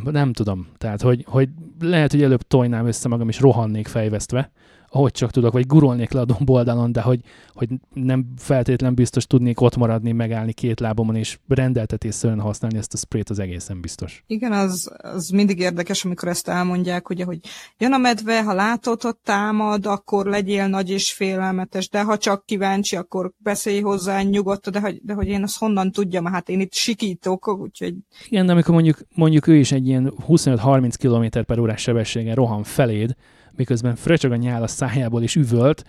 [0.04, 4.52] Nem tudom, tehát hogy, hogy lehet, hogy előbb tojnám össze magam, és rohannék fejvesztve,
[4.90, 7.20] ahogy csak tudok, vagy gurolnék le a domboldalon, de hogy,
[7.54, 12.98] hogy nem feltétlen biztos tudnék ott maradni, megállni két lábomon, és rendeltetésszerűen használni ezt a
[12.98, 14.24] sprayt, az egészen biztos.
[14.28, 17.40] Igen, az, az mindig érdekes, amikor ezt elmondják, ugye, hogy
[17.78, 22.46] jön a medve, ha látod, hogy támad, akkor legyél nagy és félelmetes, de ha csak
[22.46, 26.60] kíváncsi, akkor beszélj hozzá nyugodtan, de hogy, de hogy én azt honnan tudjam, hát én
[26.60, 27.96] itt sikítok, úgyhogy...
[28.28, 32.64] Igen, de amikor mondjuk, mondjuk ő is egy ilyen 25-30 km per órás sebességen rohan
[32.64, 33.16] feléd,
[33.60, 35.86] miközben fröcsög a nyál a szájából és üvölt,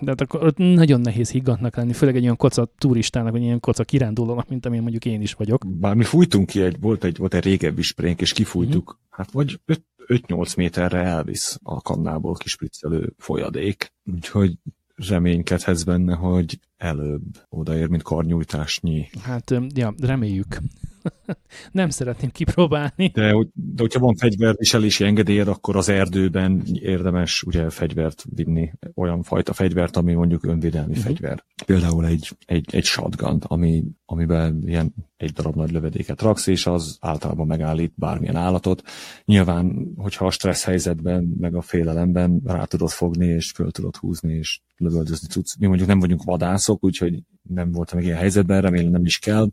[0.00, 3.60] de hát akkor ott nagyon nehéz higgantnak lenni, főleg egy olyan koca turistának, vagy ilyen
[3.60, 5.64] koca kirándulónak, mint amilyen mondjuk én is vagyok.
[5.66, 9.06] Bár mi fújtunk ki, egy, volt egy, volt egy régebbi sprénk, és kifújtuk, mm-hmm.
[9.10, 9.60] hát vagy
[10.06, 14.56] 5-8 méterre elvisz a kannából kispriccelő folyadék, úgyhogy
[15.08, 19.08] reménykedhetsz benne, hogy előbb odaér, mint karnyújtásnyi.
[19.22, 20.58] Hát, ja, reméljük.
[21.72, 23.08] nem szeretném kipróbálni.
[23.12, 29.52] De, de hogyha van fegyverviselési engedélyed, akkor az erdőben érdemes ugye fegyvert vinni, olyan fajta
[29.52, 31.04] fegyvert, ami mondjuk önvédelmi uh-huh.
[31.04, 31.44] fegyver.
[31.66, 36.96] Például egy, egy, egy shotgun, ami, amiben ilyen egy darab nagy lövedéket raksz, és az
[37.00, 38.82] általában megállít bármilyen állatot.
[39.24, 44.34] Nyilván, hogyha a stressz helyzetben, meg a félelemben rá tudod fogni, és föl tudod húzni,
[44.34, 45.56] és lövöldözni tudsz.
[45.56, 49.48] Mi mondjuk nem vagyunk vadászok, úgyhogy nem voltam még ilyen helyzetben, remélem nem is kell.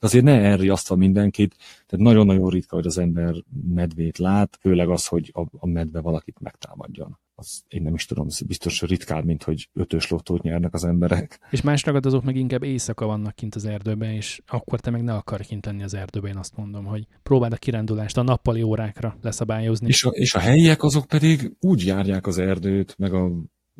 [0.00, 3.34] De azért ne elriasztva mindenkit, tehát nagyon-nagyon ritka, hogy az ember
[3.74, 8.26] medvét lát, főleg az, hogy a, a medve valakit megtámadjon az én nem is tudom,
[8.46, 11.38] biztos ritkább, mint hogy ötös lottót nyernek az emberek.
[11.50, 15.14] És más ragadozók meg inkább éjszaka vannak kint az erdőben, és akkor te meg ne
[15.14, 19.16] akarj kint lenni az erdőben, én azt mondom, hogy próbáld a kirándulást a nappali órákra
[19.20, 19.88] leszabályozni.
[19.88, 23.24] És a, és a helyiek azok pedig úgy járják az erdőt, meg a,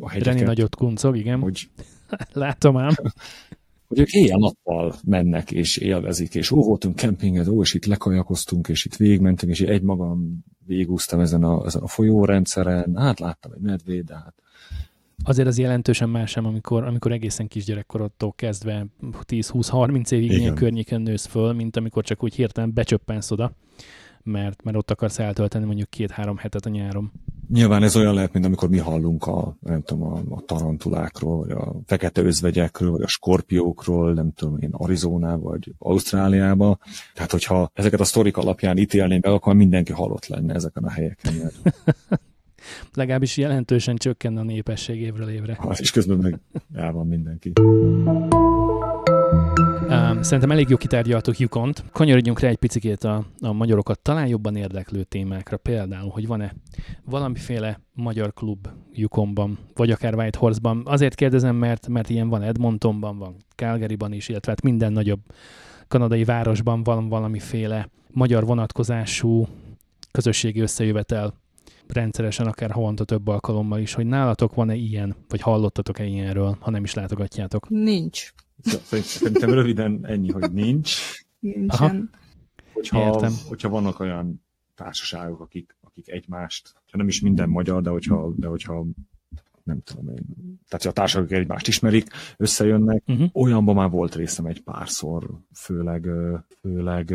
[0.00, 0.34] a hegyeket.
[0.34, 1.40] Reni nagyot kuncog, igen.
[1.40, 1.70] Hogy...
[2.32, 2.94] Látom ám.
[3.90, 8.84] hogy ők éjjel-nappal mennek és élvezik, és ó, voltunk kempinget, ó, és itt lekajakoztunk, és
[8.84, 14.04] itt végmentünk, és egy magam végúztam ezen a, ezen a folyórendszeren, hát láttam egy medvét,
[14.04, 14.34] de hát
[15.24, 21.26] Azért az jelentősen más sem, amikor, amikor egészen kisgyerekkorodtól kezdve 10-20-30 évig ilyen környéken nősz
[21.26, 23.52] föl, mint amikor csak úgy hirtelen becsöppensz oda,
[24.22, 27.12] mert, mert ott akarsz eltölteni mondjuk két-három hetet a nyáron.
[27.48, 31.50] Nyilván ez olyan lehet, mint amikor mi hallunk a, nem tudom, a, a tarantulákról, vagy
[31.50, 36.78] a fekete özvegyekről, vagy a skorpiókról, nem tudom én, Arizona vagy Ausztráliába.
[37.14, 41.34] Tehát, hogyha ezeket a sztorik alapján ítélnénk be, akkor mindenki halott lenne ezeken a helyeken.
[42.94, 45.58] Legalábbis jelentősen csökkenne a népesség évről évre.
[45.60, 46.38] Hát, és közben meg
[46.74, 47.52] el van mindenki.
[50.20, 51.84] Szerintem elég jó kitárgyaltuk Yukont.
[51.92, 55.56] Kanyarodjunk rá egy picit a, a magyarokat talán jobban érdeklő témákra.
[55.56, 56.54] Például, hogy van-e
[57.04, 60.82] valamiféle magyar klub Yukonban, vagy akár Whitehorse-ban.
[60.84, 65.20] Azért kérdezem, mert, mert ilyen van Edmontonban, van Calgaryban is, illetve hát minden nagyobb
[65.88, 69.46] kanadai városban van valamiféle magyar vonatkozású
[70.10, 71.34] közösségi összejövetel
[71.86, 76.84] rendszeresen, akár havonta több alkalommal is, hogy nálatok van-e ilyen, vagy hallottatok-e ilyenről, ha nem
[76.84, 77.68] is látogatjátok?
[77.68, 78.32] Nincs.
[79.02, 80.96] Szerintem röviden ennyi, hogy nincs.
[81.38, 82.10] Nincsen.
[82.72, 83.32] Hogyha, Értem.
[83.48, 84.42] hogyha vannak olyan
[84.74, 88.86] társaságok, akik, akik egymást, ha nem is minden magyar, de hogyha, de hogyha
[89.62, 90.24] nem tudom én,
[90.68, 93.02] tehát a társadalmak egymást ismerik, összejönnek.
[93.06, 93.28] Uh-huh.
[93.32, 96.08] Olyanban már volt részem egy párszor, főleg,
[96.60, 97.14] főleg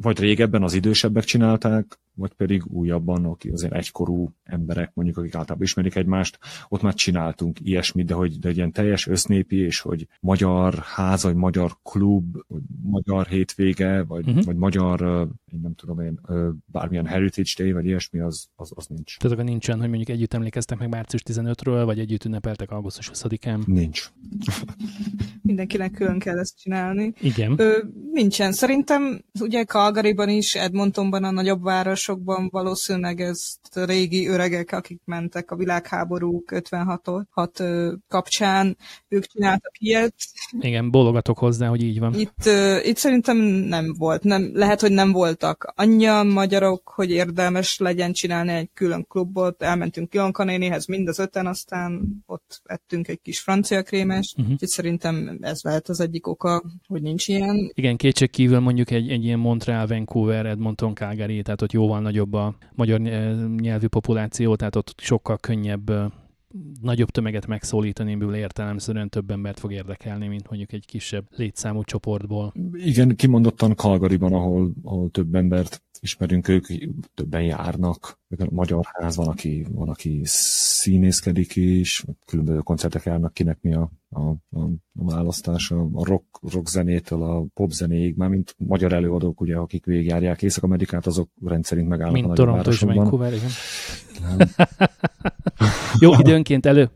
[0.00, 5.66] vagy régebben az idősebbek csinálták, vagy pedig újabban, akik azért egykorú emberek, mondjuk akik általában
[5.66, 6.38] ismerik egymást,
[6.68, 11.22] ott már csináltunk ilyesmit, de hogy de egy ilyen teljes össznépi, és hogy magyar ház,
[11.22, 14.44] vagy magyar klub, vagy magyar hétvége, vagy, uh-huh.
[14.44, 16.20] vagy magyar, én nem tudom én,
[16.66, 19.16] bármilyen Heritage Day, vagy ilyesmi, az, az, az nincs.
[19.16, 23.66] Tehát akkor nincsen, hogy mondjuk együtt emlékeztek meg március 15-ről, vagy együtt ünnepeltek augusztus 20-án?
[23.66, 24.10] Nincs.
[25.42, 27.12] Mindenkinek külön kell ezt csinálni.
[27.20, 27.54] Igen.
[27.56, 27.78] Ö,
[28.12, 28.52] nincsen.
[28.52, 35.50] Szerintem ugye Calgaryban is, Edmontonban a nagyobb város városokban valószínűleg ez régi öregek, akik mentek
[35.50, 37.62] a világháború 56 hat
[38.08, 38.76] kapcsán,
[39.08, 40.14] ők csináltak ilyet.
[40.60, 42.14] Igen, bólogatok hozzá, hogy így van.
[42.14, 42.44] Itt,
[42.82, 44.22] itt szerintem nem volt.
[44.22, 49.62] Nem, lehet, hogy nem voltak annyian magyarok, hogy érdemes legyen csinálni egy külön klubot.
[49.62, 54.34] Elmentünk Janka nénéhez mind az öten, aztán ott ettünk egy kis francia krémes.
[54.36, 54.52] Uh-huh.
[54.52, 57.70] Úgyhogy szerintem ez lehet az egyik oka, hogy nincs ilyen.
[57.74, 62.32] Igen, kétség kívül mondjuk egy, egy ilyen Montreal, Vancouver, Edmonton, Calgary, tehát ott jóval nagyobb
[62.32, 63.00] a magyar
[63.60, 65.90] nyelvű populáció, tehát ott sokkal könnyebb
[66.80, 72.52] nagyobb tömeget megszólítani, ebből értelemszerűen több embert fog érdekelni, mint mondjuk egy kisebb létszámú csoportból.
[72.72, 76.66] Igen, kimondottan Kalgariban, ahol, ahol több embert ismerünk, ők
[77.14, 78.18] többen járnak.
[78.36, 83.90] A magyar ház van, aki, van, aki színészkedik is, különböző koncertek járnak, kinek mi a,
[84.10, 84.60] a, a,
[84.98, 89.84] a választás, a rock, rock zenétől a pop zenéig, már mint magyar előadók, ugye, akik
[89.84, 93.50] végigjárják Észak-Amerikát, azok rendszerint megállnak mint a Toronto és Vancouver, igen.
[96.00, 96.90] Jó, időnként elő,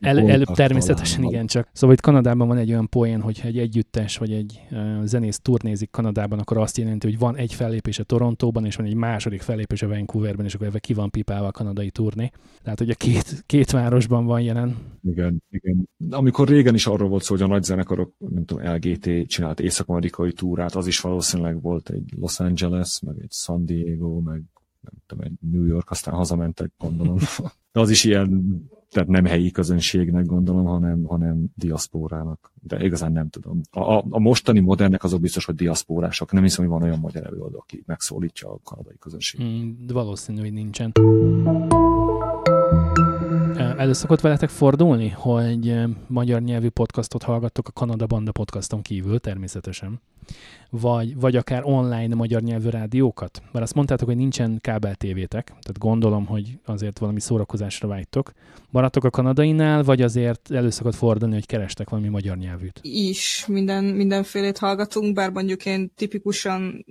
[0.00, 1.32] el, előbb természetesen talán.
[1.32, 1.68] igen, csak.
[1.72, 5.90] Szóval itt Kanadában van egy olyan poén, hogyha egy együttes vagy egy uh, zenész turnézik
[5.90, 9.82] Kanadában, akkor azt jelenti, hogy van egy fellépés a Torontóban, és van egy második fellépés
[9.82, 12.30] a Vancouverben, és akkor ebben ki van pipálva a kanadai turné.
[12.62, 14.76] Tehát, hogy a két, két városban van jelen.
[15.02, 15.88] Igen, igen.
[16.10, 20.32] Amikor régen is arról volt szó, hogy a nagy zenekarok, nem tudom, LGT csinált észak-amerikai
[20.32, 24.42] túrát, az is valószínűleg volt egy Los Angeles, meg egy San Diego, meg
[24.80, 27.18] nem tudom, egy New York, aztán hazamentek, gondolom.
[27.72, 28.62] De az is ilyen,
[28.94, 32.52] tehát nem helyi közönségnek gondolom, hanem, hanem diaszpórának.
[32.62, 33.60] De igazán nem tudom.
[33.70, 36.32] A, a, a mostani modernek azok biztos, hogy diaszpórások.
[36.32, 39.46] Nem hiszem, hogy van olyan magyar előadó, aki megszólítja a kanadai közönséget.
[39.46, 40.92] Mm, valószínű, hogy nincsen.
[43.72, 45.74] Elő szokott veletek fordulni, hogy
[46.06, 50.00] magyar nyelvű podcastot hallgattok a Kanada Banda podcaston kívül természetesen,
[50.70, 53.42] vagy, vagy akár online magyar nyelvű rádiókat?
[53.52, 58.32] Mert azt mondtátok, hogy nincsen kábel tévétek, tehát gondolom, hogy azért valami szórakozásra vágytok.
[58.70, 62.80] Maradtok a kanadainál, vagy azért elő szokott fordulni, hogy kerestek valami magyar nyelvűt?
[62.82, 66.84] Is, minden, mindenfélét hallgatunk, bár mondjuk én tipikusan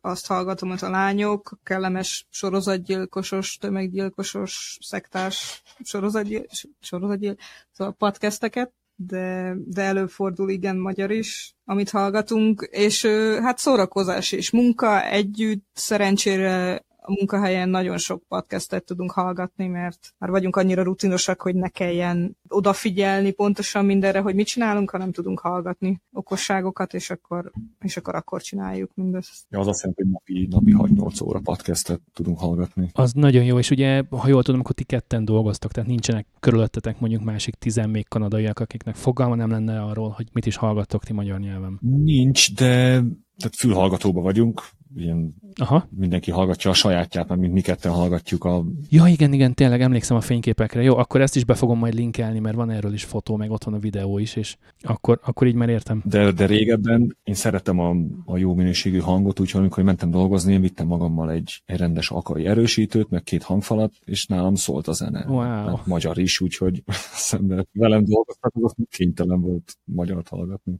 [0.00, 6.44] azt hallgatom, hogy a lányok, kellemes sorozatgyilkosos, tömeggyilkosos, szektás sorozatgyil,
[6.80, 7.36] sorozatgyil,
[7.72, 13.06] szóval podcasteket, de, de előfordul igen magyar is, amit hallgatunk, és
[13.42, 20.30] hát szórakozás és munka együtt, szerencsére a munkahelyen nagyon sok podcastet tudunk hallgatni, mert már
[20.30, 26.02] vagyunk annyira rutinosak, hogy ne kelljen odafigyelni pontosan mindenre, hogy mit csinálunk, hanem tudunk hallgatni
[26.12, 29.46] okosságokat, és akkor, és akkor, akkor csináljuk mindezt.
[29.50, 32.90] Ja, az azt jelenti, hogy napi, napi 6-8 óra podcastet tudunk hallgatni.
[32.92, 37.00] Az nagyon jó, és ugye, ha jól tudom, akkor ti ketten dolgoztok, tehát nincsenek körülöttetek
[37.00, 41.12] mondjuk másik tizen még kanadaiak, akiknek fogalma nem lenne arról, hogy mit is hallgattok ti
[41.12, 41.78] magyar nyelven.
[41.80, 43.02] Nincs, de
[43.38, 44.62] tehát fülhallgatóba vagyunk,
[44.96, 45.88] ilyen Aha.
[45.96, 48.64] mindenki hallgatja a sajátját, mert mi ketten hallgatjuk a...
[48.90, 50.82] Ja, igen, igen, tényleg emlékszem a fényképekre.
[50.82, 53.64] Jó, akkor ezt is be fogom majd linkelni, mert van erről is fotó, meg ott
[53.64, 56.02] van a videó is, és akkor, akkor így már értem.
[56.04, 60.60] De, de régebben én szerettem a, a jó minőségű hangot, úgyhogy amikor mentem dolgozni, én
[60.60, 65.24] vittem magammal egy, egy rendes akai erősítőt, meg két hangfalat, és nálam szólt a zene.
[65.28, 65.40] Wow.
[65.40, 66.82] Hát magyar is, úgyhogy
[67.28, 70.76] szemben velem dolgoztak, az kénytelen volt magyart hallgatni.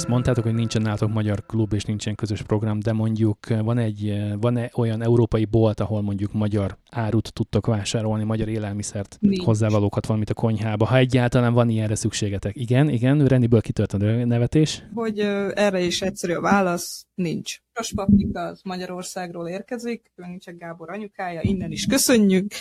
[0.00, 4.22] Ezt mondtátok, hogy nincsen nálatok magyar klub, és nincsen közös program, de mondjuk van egy
[4.40, 9.44] van -e olyan európai bolt, ahol mondjuk magyar árut tudtok vásárolni, magyar élelmiszert, Nincs.
[9.44, 12.56] hozzávalókat valamit a konyhába, ha egyáltalán van ilyenre szükségetek.
[12.56, 14.82] Igen, igen, Reniből kitört a nevetés.
[14.94, 17.60] Hogy uh, erre is egyszerű a válasz, nincs.
[17.72, 22.52] Piros paprika az Magyarországról érkezik, csak Gábor anyukája, innen is köszönjük,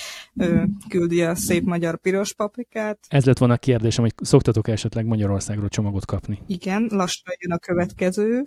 [0.90, 3.00] küldi a szép magyar piros paprikát.
[3.08, 6.40] Ez lett volna a kérdésem, hogy szoktatok -e esetleg Magyarországról csomagot kapni?
[6.48, 8.44] Igen, lassan jön a következő.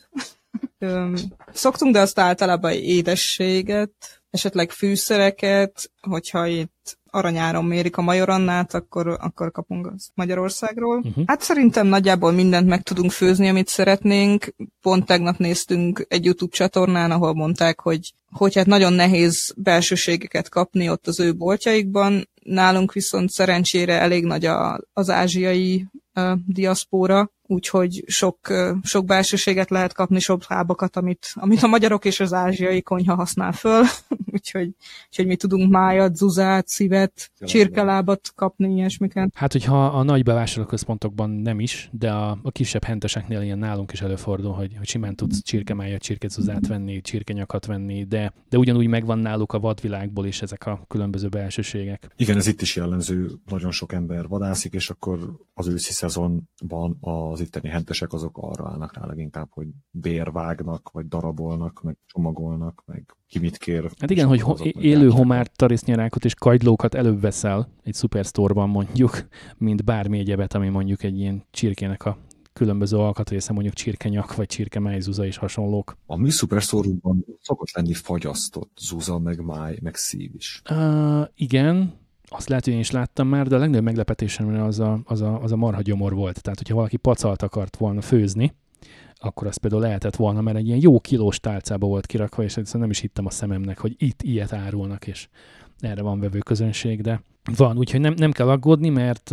[1.52, 9.50] Szoktunk, de azt általában édességet, esetleg fűszereket, hogyha itt aranyáron mérik a majorannát, akkor, akkor
[9.50, 10.98] kapunk az Magyarországról.
[10.98, 11.24] Uh-huh.
[11.26, 14.54] Hát szerintem nagyjából mindent meg tudunk főzni, amit szeretnénk.
[14.80, 20.90] Pont tegnap néztünk egy YouTube csatornán, ahol mondták, hogy, hogy hát nagyon nehéz belsőségeket kapni
[20.90, 22.28] ott az ő boltjaikban.
[22.42, 28.38] Nálunk viszont szerencsére elég nagy a, az ázsiai uh, diaszpóra, úgyhogy sok,
[28.82, 33.52] sok belsőséget lehet kapni, sok lábakat, amit, amit a magyarok és az ázsiai konyha használ
[33.52, 33.84] föl,
[34.32, 34.74] úgyhogy,
[35.06, 39.30] úgyhogy mi tudunk májat, zuzát, szívet, csirkelábat kapni, ilyesmiket.
[39.34, 44.00] Hát, hogyha a nagy bevásárlóközpontokban nem is, de a, a kisebb henteseknél ilyen nálunk is
[44.00, 49.52] előfordul, hogy, hogy simán tudsz csirkemájat, csirkezuzát venni, csirkenyakat venni, de, de ugyanúgy megvan náluk
[49.52, 52.08] a vadvilágból is ezek a különböző belsőségek.
[52.16, 55.18] Igen, ez itt is jellemző, nagyon sok ember vadászik, és akkor
[55.54, 61.82] az őszi szezonban az itteni hentesek azok arra állnak rá leginkább, hogy bérvágnak, vagy darabolnak,
[61.82, 63.90] meg csomagolnak, meg ki mit kér.
[63.98, 69.84] Hát igen, hogy ho- élő homár tarisznyarákot és kagylókat előbb veszel egy szupersztorban mondjuk, mint
[69.84, 72.18] bármi egyebet, ami mondjuk egy ilyen csirkének a
[72.52, 75.96] különböző alkatrésze, mondjuk csirkenyak, vagy csirkemáj, zuza és hasonlók.
[76.06, 80.62] A mi szupersztorban szokott lenni fagyasztott zuza, meg máj, meg szív is.
[80.70, 82.00] Uh, igen,
[82.34, 85.42] azt lehet, hogy én is láttam már, de a legnagyobb meglepetésem az a, az a,
[85.42, 86.42] az a marhagyomor volt.
[86.42, 88.54] Tehát, hogyha valaki pacalt akart volna főzni,
[89.14, 92.82] akkor az például lehetett volna, mert egy ilyen jó kilós tálcába volt kirakva, és egyszerűen
[92.82, 95.28] nem is hittem a szememnek, hogy itt ilyet árulnak, és
[95.80, 97.22] erre van vevő közönség, de
[97.56, 99.30] van, úgyhogy nem, nem kell aggódni, mert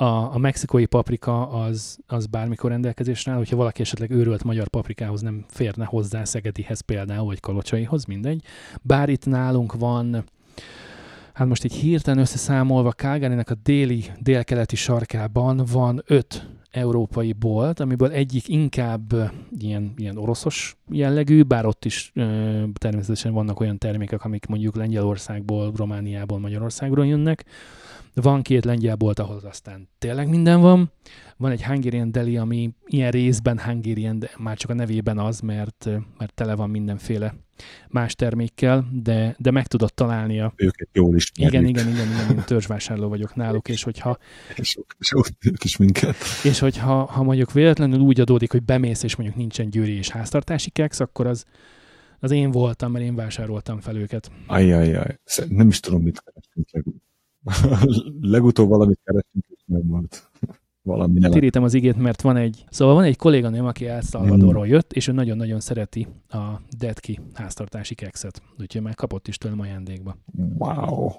[0.00, 5.20] a, a mexikói paprika az, az bármikor rendelkezésre áll, hogyha valaki esetleg őrölt magyar paprikához
[5.20, 8.44] nem férne hozzá Szegedihez például, vagy Kalocsaihoz, mindegy.
[8.82, 10.24] Bár itt nálunk van
[11.40, 18.10] hát most így hirtelen összeszámolva Calgary-nek a déli, délkeleti sarkában van öt európai bolt, amiből
[18.10, 19.14] egyik inkább
[19.58, 25.72] ilyen, ilyen oroszos jellegű, bár ott is ö, természetesen vannak olyan termékek, amik mondjuk Lengyelországból,
[25.76, 27.44] Romániából, Magyarországról jönnek.
[28.14, 30.92] Van két lengyel bolt, ahol aztán tényleg minden van.
[31.36, 35.88] Van egy Hungarian Deli, ami ilyen részben Hungarian, de már csak a nevében az, mert,
[36.18, 37.34] mert tele van mindenféle
[37.88, 40.52] más termékkel, de, de meg tudod találni a...
[40.56, 41.32] Őket jól is.
[41.34, 44.18] Igen, igen, igen, igen, én törzsvásárló vagyok náluk, és hogyha...
[44.56, 46.16] És, és ők is minket.
[46.44, 50.70] És hogyha ha mondjuk véletlenül úgy adódik, hogy bemész, és mondjuk nincsen győri és háztartási
[50.70, 51.44] keksz, akkor az,
[52.18, 54.30] az én voltam, mert én vásároltam fel őket.
[54.46, 57.02] Ajjajjaj, nem is tudom, mit keresünk legutóbb.
[58.34, 60.30] legutóbb valamit keresünk, és megmaradt
[60.82, 61.30] valami nem.
[61.30, 64.70] Tirítem az igét, mert van egy, szóval van egy kolléganőm, aki El Salvadorról mm.
[64.70, 70.16] jött, és ő nagyon-nagyon szereti a Detki háztartási kekszet, úgyhogy már kapott is tőlem ajándékba.
[70.58, 71.10] Wow!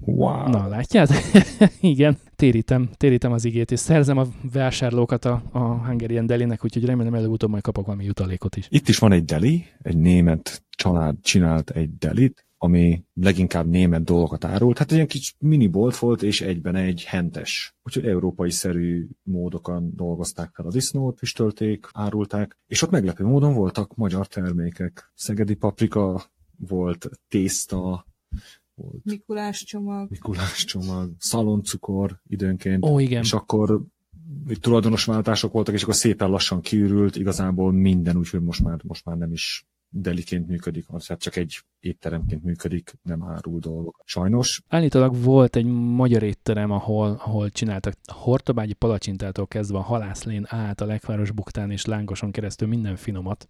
[0.00, 0.48] Wow.
[0.48, 1.10] Na, látját?
[1.80, 7.14] Igen, térítem, térítem az igét, és szerzem a vásárlókat a, a Hungarian Delinek, úgyhogy remélem
[7.14, 8.66] előbb-utóbb majd kapok valami jutalékot is.
[8.70, 14.44] Itt is van egy deli, egy német család csinált egy delit, ami leginkább német dolgokat
[14.44, 14.78] árult.
[14.78, 17.76] Hát egy ilyen kis minibolt volt, és egyben egy hentes.
[17.82, 24.26] Úgyhogy európai-szerű módokon dolgozták fel a disznót, füstölték, árulták, és ott meglepő módon voltak magyar
[24.26, 25.12] termékek.
[25.14, 26.22] Szegedi paprika,
[26.56, 28.06] volt tészta,
[28.74, 30.10] volt Mikulás csomag.
[30.10, 32.84] Mikulás csomag, szaloncukor időnként.
[32.84, 33.22] Ó, igen.
[33.22, 33.82] És akkor
[34.60, 39.16] tulajdonos váltások voltak, és akkor szépen lassan kiürült, igazából minden, úgyhogy most már, most már
[39.16, 44.02] nem is deliként működik, tehát csak egy étteremként működik, nem árul dolgok.
[44.04, 44.62] Sajnos.
[44.68, 50.86] Állítólag volt egy magyar étterem, ahol, ahol csináltak hortobágyi palacsintától kezdve a halászlén át a
[50.86, 53.48] legváros buktán és lángoson keresztül minden finomat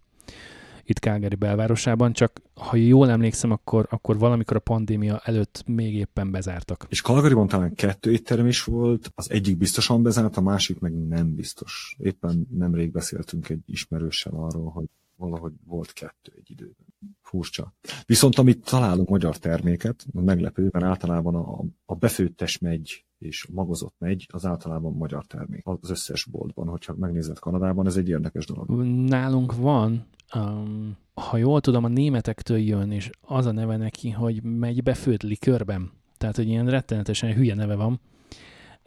[0.89, 6.31] itt Calgary belvárosában, csak ha jól emlékszem, akkor, akkor valamikor a pandémia előtt még éppen
[6.31, 6.85] bezártak.
[6.89, 11.35] És Calgaryban talán kettő étterem is volt, az egyik biztosan bezárt, a másik meg nem
[11.35, 11.95] biztos.
[11.97, 14.87] Éppen nemrég beszéltünk egy ismerőssel arról, hogy
[15.19, 16.87] valahogy volt kettő egy időben.
[17.21, 17.73] Furcsa.
[18.05, 23.95] Viszont amit találunk magyar terméket, meglepő, mert általában a, a befőttes megy és a magozott
[23.97, 25.67] megy, az általában magyar termék.
[25.67, 28.83] Az összes boltban, hogyha megnézed Kanadában, ez egy érdekes dolog.
[29.07, 30.05] Nálunk van,
[30.35, 35.21] um, ha jól tudom, a németektől jön, és az a neve neki, hogy megy befőtt
[35.23, 35.91] likörben.
[36.17, 37.99] Tehát, hogy ilyen rettenetesen hülye neve van.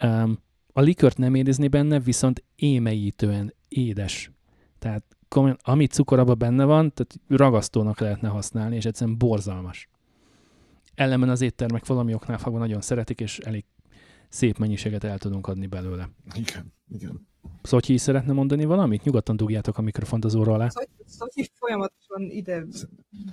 [0.02, 0.38] Um,
[0.72, 4.30] a likört nem érezni benne, viszont émeítően édes.
[4.78, 9.88] Tehát komolyan, ami cukor abban benne van, tehát ragasztónak lehetne használni, és egyszerűen borzalmas.
[10.94, 13.64] Ellenben az éttermek valami oknál fogva nagyon szeretik, és elég
[14.28, 16.10] szép mennyiséget el tudunk adni belőle.
[16.34, 17.28] Igen, igen.
[17.62, 19.02] Szotyi szeretne mondani valamit?
[19.02, 20.68] Nyugodtan dugjátok a mikrofont az óra alá.
[21.06, 22.64] Szotyi folyamatosan ide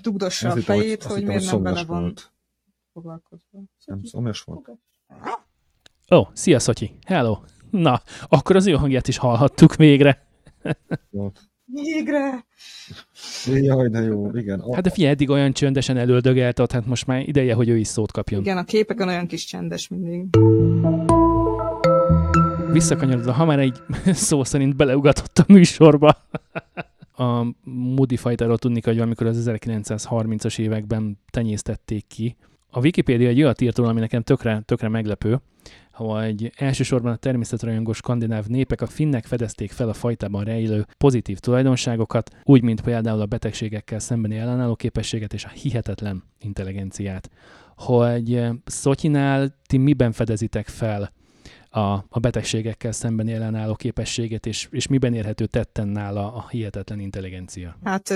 [0.01, 2.13] dugdossa a fejét, hogy, hogy miért nem bele van
[2.93, 3.59] foglalkozva.
[3.85, 4.69] Nem, szomjas volt.
[6.11, 6.95] Ó, oh, szia Szotyi!
[7.05, 7.37] Hello!
[7.69, 10.27] Na, akkor az ő hangját is hallhattuk végre.
[11.73, 12.45] Végre!
[13.45, 14.63] Jaj, de jó, igen.
[14.73, 18.11] Hát de figyelj, eddig olyan csöndesen elöldögelt hát most már ideje, hogy ő is szót
[18.11, 18.41] kapjon.
[18.41, 20.25] Igen, a képeken olyan kis csendes mindig.
[22.71, 23.77] Visszakanyarodva, ha már egy
[24.27, 26.17] szó szerint beleugatott a műsorba.
[27.11, 32.35] a Moody Fighterról tudni, hogy amikor az 1930-as években tenyésztették ki.
[32.69, 35.41] A Wikipedia egy olyat írt ami nekem tökre, tökre meglepő,
[36.05, 42.29] hogy elsősorban a természetrajongó skandináv népek a finnek fedezték fel a fajtában rejlő pozitív tulajdonságokat,
[42.43, 47.29] úgy, mint például a betegségekkel szembeni ellenálló képességet és a hihetetlen intelligenciát.
[47.75, 51.11] Hogy eh, Szotyinál ti miben fedezitek fel
[51.69, 51.79] a,
[52.09, 57.77] a betegségekkel szembeni ellenálló képességet, és, és miben érhető tetten nála a hihetetlen intelligencia?
[57.83, 58.13] Hát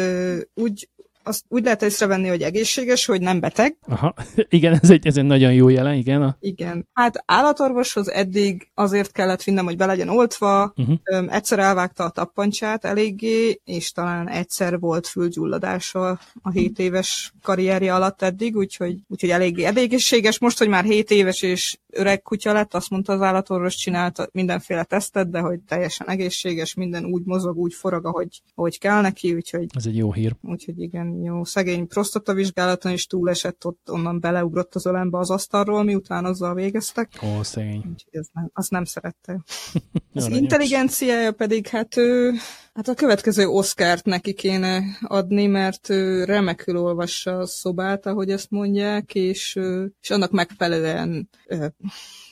[0.54, 0.90] úgy
[1.24, 3.78] azt úgy lehet észrevenni, hogy egészséges, hogy nem beteg.
[3.88, 4.14] Aha,
[4.50, 6.22] igen, ez egy, ez egy nagyon jó jelen, igen.
[6.22, 6.38] A...
[6.40, 6.88] Igen.
[6.94, 10.98] Hát állatorvoshoz eddig azért kellett vinnem, hogy be legyen oltva, uh-huh.
[11.04, 17.94] Öm, egyszer elvágta a tappancsát eléggé, és talán egyszer volt fülgyulladása a 7 éves karrierje
[17.96, 20.40] alatt eddig, úgyhogy, úgyhogy eléggé egészséges.
[20.40, 24.84] Most, hogy már 7 éves és öreg kutya lett, azt mondta az állatorvos, csinálta mindenféle
[24.84, 29.66] tesztet, de hogy teljesen egészséges, minden úgy mozog, úgy forog, ahogy, ahogy kell neki, úgyhogy...
[29.76, 30.36] Ez egy jó hír.
[30.42, 31.44] Úgyhogy igen, jó.
[31.44, 37.10] Szegény prostatavizsgálaton is túlesett, ott onnan beleugrott az ölembe az asztalról, miután azzal végeztek.
[37.24, 37.78] Ó, szegény.
[37.78, 39.44] Úgyhogy ez nem, azt nem szerette.
[40.14, 42.34] az intelligenciája pedig, hát ő,
[42.74, 48.50] hát a következő Oscárt neki kéne adni, mert ő remekül olvassa a szobát, ahogy ezt
[48.50, 49.60] mondják, és,
[50.02, 51.30] és annak megfelelően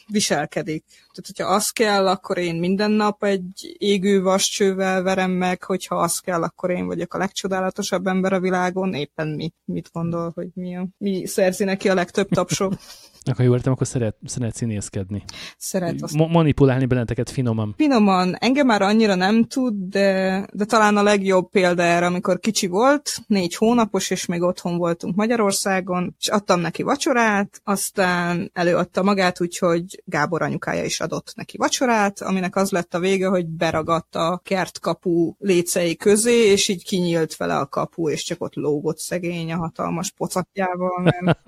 [0.07, 0.83] viselkedik.
[0.87, 6.19] Tehát, hogyha az kell, akkor én minden nap egy égő vascsővel verem meg, hogyha az
[6.19, 8.93] kell, akkor én vagyok a legcsodálatosabb ember a világon.
[8.93, 12.79] Éppen mi, mit gondol, hogy mi, a, mi szerzi neki a legtöbb tapsot.
[13.23, 15.23] Akkor jól értem, akkor szeret, szeret színészkedni.
[15.57, 16.13] Szeret azt...
[16.13, 17.73] Mo- manipulálni benneteket finoman.
[17.77, 18.35] Finoman.
[18.39, 23.11] Engem már annyira nem tud, de, de talán a legjobb példa erre, amikor kicsi volt,
[23.27, 30.03] négy hónapos, és még otthon voltunk Magyarországon, és adtam neki vacsorát, aztán előadta magát, úgyhogy
[30.05, 35.33] Gábor anyukája is adott neki vacsorát, aminek az lett a vége, hogy beragadt a kertkapu
[35.39, 40.11] lécei közé, és így kinyílt vele a kapu, és csak ott lógott szegény a hatalmas
[40.11, 41.39] pocakjával, mert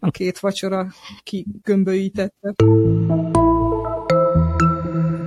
[0.00, 0.86] a két vacsora
[1.22, 2.54] kigömbölyítette.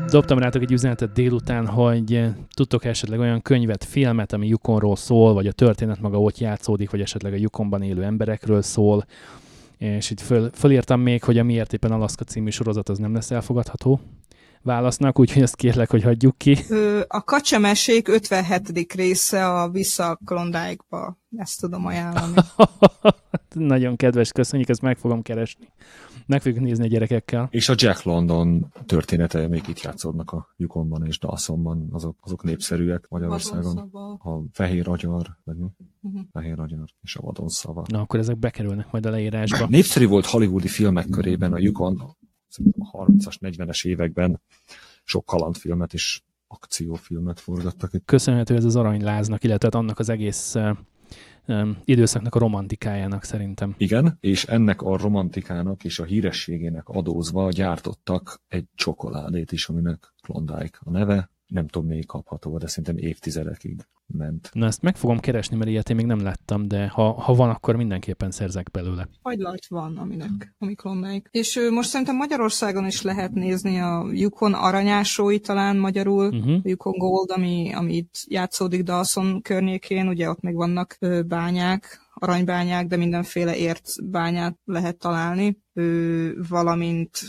[0.09, 2.25] Dobtam rátok egy üzenetet délután, hogy
[2.55, 7.01] tudtok esetleg olyan könyvet, filmet, ami Yukonról szól, vagy a történet maga ott játszódik, vagy
[7.01, 9.05] esetleg a Yukonban élő emberekről szól,
[9.77, 13.31] és itt föl, fölírtam még, hogy a Miért éppen Alaszka című sorozat az nem lesz
[13.31, 13.99] elfogadható
[14.63, 16.57] válasznak, úgyhogy ezt kérlek, hogy hagyjuk ki.
[17.07, 18.93] A Kacsemesék 57.
[18.93, 21.17] része a Vissza Klondike-ba.
[21.37, 22.33] Ezt tudom ajánlani.
[23.53, 25.67] Nagyon kedves, köszönjük, ezt meg fogom keresni.
[26.25, 27.47] Meg fogjuk nézni a gyerekekkel.
[27.51, 33.07] És a Jack London története még itt játszódnak a Yukonban és Dawsonban, azok, azok népszerűek
[33.09, 33.77] Magyarországon.
[34.23, 35.67] A Fehér Agyar, vagy mi?
[36.01, 36.21] Uh-huh.
[36.31, 37.83] Fehér Agyar és a Vadon szava.
[37.87, 39.67] Na, akkor ezek bekerülnek majd a leírásba.
[39.67, 42.01] Népszerű volt hollywoodi filmek körében a Yukon
[42.79, 44.41] a 30-as, 40-es években
[45.03, 47.91] sok kalandfilmet és akciófilmet forgattak.
[48.05, 50.55] Köszönhető ez az aranyláznak, illetve hát annak az egész
[51.85, 53.75] időszaknak a romantikájának szerintem.
[53.77, 60.77] Igen, és ennek a romantikának és a hírességének adózva gyártottak egy csokoládét is, aminek Klondike
[60.79, 61.31] a neve.
[61.53, 64.49] Nem tudom, még kapható, de szerintem évtizedekig ment.
[64.53, 67.49] Na ezt meg fogom keresni, mert ilyet én még nem láttam, de ha, ha van,
[67.49, 69.09] akkor mindenképpen szerzek belőle.
[69.21, 71.29] Hagylalt van, aminek, ami Klondike.
[71.31, 76.59] És most szerintem Magyarországon is lehet nézni a Yukon aranyásói talán magyarul, uh-huh.
[76.63, 80.97] Yukon Gold, ami, ami itt játszódik Dawson környékén, ugye ott még vannak
[81.27, 85.57] bányák, aranybányák, de mindenféle ért bányát lehet találni,
[86.49, 87.19] valamint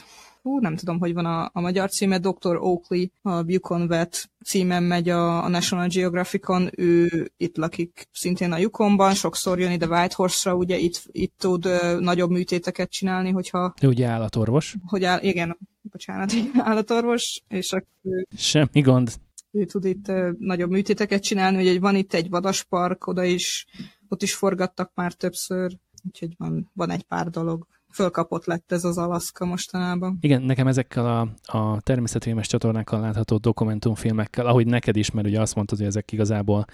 [0.44, 2.56] hú, nem tudom, hogy van a, a magyar címe, Dr.
[2.56, 8.58] Oakley, a Yukon Vet címen megy a, a National Geographicon, ő itt lakik szintén a
[8.58, 13.74] Yukonban, sokszor jön ide Whitehorse-ra, ugye itt, itt tud uh, nagyobb műtéteket csinálni, hogyha...
[13.82, 14.76] Ő ugye állatorvos.
[14.86, 16.32] Hogy áll, igen, bocsánat,
[16.70, 18.26] állatorvos, és akkor...
[18.36, 19.12] Semmi gond.
[19.50, 23.66] Ő tud itt uh, nagyobb műtéteket csinálni, ugye van itt egy vadaspark, oda is,
[24.08, 25.76] ott is forgattak már többször,
[26.06, 30.18] úgyhogy van, van egy pár dolog fölkapott lett ez az Alaszka mostanában.
[30.20, 31.28] Igen, nekem ezekkel a,
[31.58, 36.64] a természetvédelmes csatornákkal látható dokumentumfilmekkel, ahogy neked is, mert ugye azt mondtad, hogy ezek igazából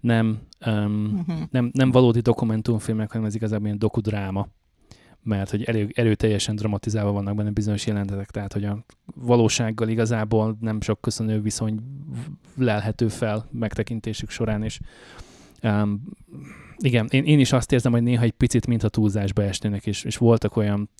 [0.00, 1.44] nem, um, uh-huh.
[1.50, 4.48] nem, nem valódi dokumentumfilmek, hanem ez igazából ilyen dokudráma
[5.24, 10.80] mert hogy elő, erőteljesen dramatizálva vannak benne bizonyos jelentetek, tehát hogy a valósággal igazából nem
[10.80, 11.80] sok köszönő viszony
[12.56, 14.80] lelhető fel megtekintésük során, és
[15.62, 16.02] um,
[16.82, 20.16] igen, én, én is azt érzem, hogy néha egy picit, mintha túlzásba esnének, és, és
[20.16, 20.90] voltak olyan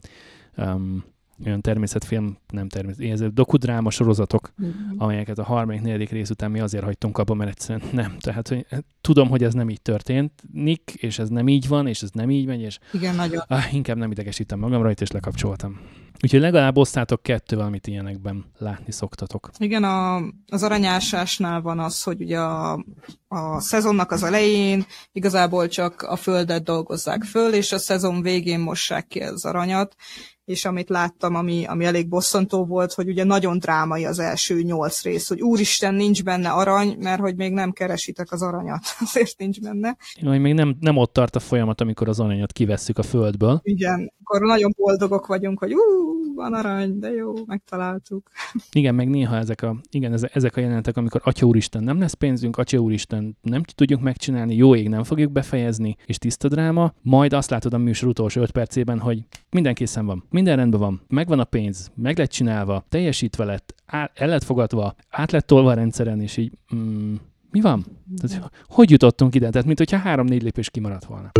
[0.56, 1.04] um,
[1.46, 4.98] olyan természetfilm, nem természet, dokudráma sorozatok, mm-hmm.
[4.98, 8.16] amelyeket a harmadik, negyedik rész után mi azért hagytunk abba, mert egyszerűen nem.
[8.18, 8.66] Tehát, hogy
[9.00, 12.30] tudom, hogy ez nem így történt, Nick, és ez nem így van, és ez nem
[12.30, 13.42] így megy, és Igen, nagyon.
[13.46, 15.80] Ah, inkább nem idegesítem magam rajta, és lekapcsoltam.
[16.22, 19.50] Úgyhogy legalább osztátok kettő, amit ilyenekben látni szoktatok.
[19.58, 20.16] Igen, a,
[20.46, 22.84] az aranyásásnál van az, hogy ugye a,
[23.28, 29.06] a szezonnak az elején igazából csak a földet dolgozzák föl, és a szezon végén mossák
[29.06, 29.96] ki az aranyat,
[30.44, 35.02] és amit láttam, ami, ami elég bosszantó volt, hogy ugye nagyon drámai az első nyolc
[35.02, 39.60] rész, hogy úristen, nincs benne arany, mert hogy még nem keresitek az aranyat, azért nincs
[39.60, 39.96] benne.
[40.24, 43.60] Hogy még nem, nem ott tart a folyamat, amikor az aranyat kivesszük a földből.
[43.62, 48.30] Igen, akkor nagyon boldogok vagyunk, hogy ú, van arany, de jó, megtaláltuk.
[48.72, 52.56] Igen, meg néha ezek a, igen, ezek a jelenetek, amikor Atya Úristen nem lesz pénzünk,
[52.56, 57.50] Atya Úristen nem tudjuk megcsinálni, jó ég nem fogjuk befejezni, és tiszta dráma, majd azt
[57.50, 61.44] látod a műsor utolsó öt percében, hogy minden készen van, minden rendben van, megvan a
[61.44, 63.74] pénz, meg lett csinálva, teljesítve lett,
[64.14, 67.14] el lett fogadva, át lett tolva a rendszeren, és így mm,
[67.50, 67.84] mi van?
[68.16, 69.50] Tehát, hogy jutottunk ide?
[69.50, 71.30] Tehát, mint hogyha három-négy lépés kimaradt volna.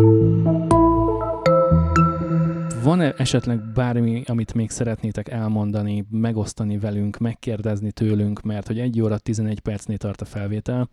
[2.83, 9.19] Van-e esetleg bármi, amit még szeretnétek elmondani, megosztani velünk, megkérdezni tőlünk, mert hogy egy óra
[9.19, 10.89] 11 percnél tart a felvétel,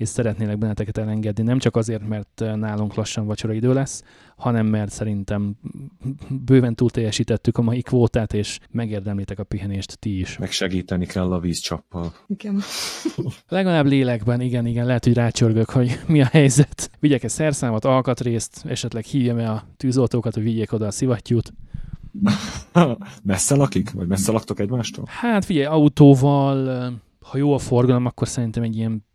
[0.00, 4.02] és szeretnélek benneteket elengedni, nem csak azért, mert nálunk lassan vacsora idő lesz,
[4.36, 5.56] hanem mert szerintem
[6.28, 10.38] bőven túl teljesítettük a mai kvótát, és megérdemlitek a pihenést ti is.
[10.38, 12.12] Meg segíteni kell a vízcsappal.
[12.26, 12.60] Igen.
[13.48, 16.90] Legalább lélekben, igen, igen, lehet, hogy rácsörgök, hogy mi a helyzet.
[16.98, 21.52] Vigyek-e szerszámot, alkatrészt, esetleg hívjam-e a tűzoltókat, hogy vigyék oda a szivattyút.
[23.22, 23.90] messze lakik?
[23.90, 25.04] Vagy messze laktok egymástól?
[25.08, 29.08] Hát figyelj, autóval, ha jó a forgalom, akkor szerintem egy ilyen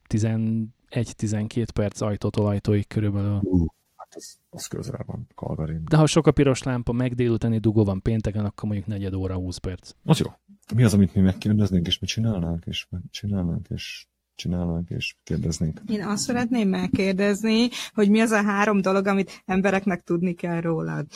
[0.96, 3.40] 11-12 perc ajtótól ajtóig körülbelül.
[3.42, 3.66] Uh,
[3.96, 5.84] hát az, az közel van, Calgarin.
[5.90, 9.36] De ha sok a piros lámpa, meg délutáni dugó van pénteken, akkor mondjuk negyed óra,
[9.36, 9.92] 20 perc.
[10.04, 10.32] Az jó.
[10.76, 15.82] Mi az, amit mi megkérdeznénk, és mi csinálnánk, és csinálnánk, és csinálnánk, és kérdeznénk?
[15.88, 21.08] Én azt szeretném megkérdezni, hogy mi az a három dolog, amit embereknek tudni kell rólad.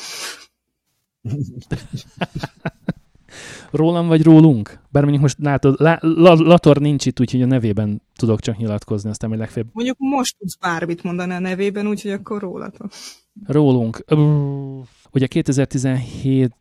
[3.72, 4.80] Rólam vagy rólunk?
[4.90, 9.10] Bár mondjuk most látod, lá, la, Lator nincs itt, úgyhogy a nevében tudok csak nyilatkozni,
[9.10, 9.70] aztán majd legfeljebb.
[9.74, 12.92] Mondjuk most tudsz bármit mondani a nevében, úgyhogy akkor rólatok.
[13.48, 14.06] Rólunk.
[15.12, 16.54] Ugye 2017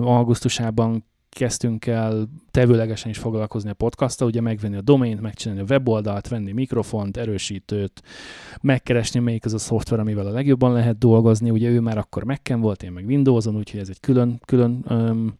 [0.00, 6.28] augusztusában kezdtünk el tevőlegesen is foglalkozni a podcasttal, ugye megvenni a domaint, megcsinálni a weboldalt,
[6.28, 8.02] venni mikrofont, erősítőt,
[8.60, 11.50] megkeresni, melyik az a szoftver, amivel a legjobban lehet dolgozni.
[11.50, 15.38] Ugye ő már akkor Mac-en volt, én meg Windows-on, úgyhogy ez egy külön, külön um,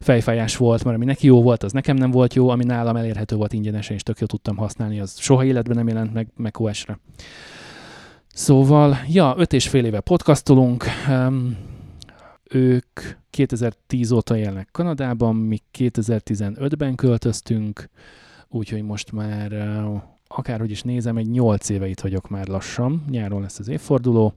[0.00, 3.36] fejfájás volt, mert ami neki jó volt, az nekem nem volt jó, ami nálam elérhető
[3.36, 6.98] volt ingyenesen, és tök jó tudtam használni, az soha életben nem jelent meg macOS-re.
[8.34, 11.56] Szóval, ja, öt és fél éve podcastolunk, um,
[12.50, 17.88] ők 2010 óta élnek Kanadában, mi 2015-ben költöztünk,
[18.48, 19.52] úgyhogy most már
[20.26, 24.34] akárhogy is nézem, egy 8 éve itt vagyok már lassan, nyáron lesz az évforduló.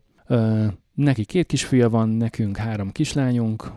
[0.94, 3.72] Neki két kisfia van, nekünk három kislányunk,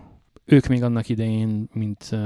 [0.50, 2.16] ők még annak idején, mint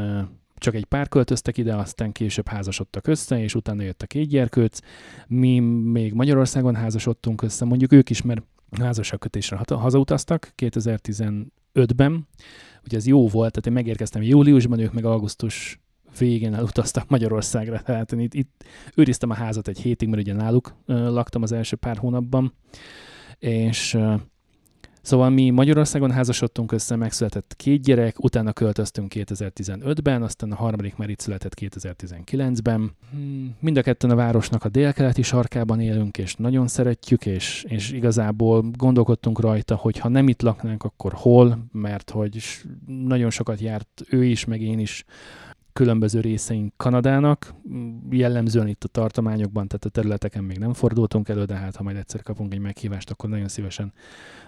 [0.55, 4.79] csak egy pár költöztek ide, aztán később házasodtak össze, és utána jött a két gyerkőc.
[5.27, 8.43] Mi még Magyarországon házasodtunk össze, mondjuk ők is, mert
[8.79, 12.29] házasságkötésre hazautaztak 2015-ben,
[12.85, 15.81] ugye ez jó volt, tehát én megérkeztem júliusban, ők meg augusztus
[16.18, 18.64] végén elutaztak Magyarországra, tehát én itt, itt
[18.95, 22.55] őriztem a házat egy hétig, mert ugye náluk laktam az első pár hónapban,
[23.39, 23.99] és
[25.05, 31.09] Szóval mi Magyarországon házasodtunk össze, megszületett két gyerek, utána költöztünk 2015-ben, aztán a harmadik már
[31.09, 32.93] itt született 2019-ben.
[33.11, 37.91] Hmm, mind a ketten a városnak a délkeleti sarkában élünk, és nagyon szeretjük, és, és
[37.91, 42.45] igazából gondolkodtunk rajta, hogy ha nem itt laknánk, akkor hol, mert hogy
[42.87, 45.05] nagyon sokat járt ő is, meg én is
[45.75, 47.55] különböző részeink Kanadának,
[48.11, 51.97] jellemzően itt a tartományokban, tehát a területeken még nem fordultunk elő, de hát ha majd
[51.97, 53.93] egyszer kapunk egy meghívást, akkor nagyon szívesen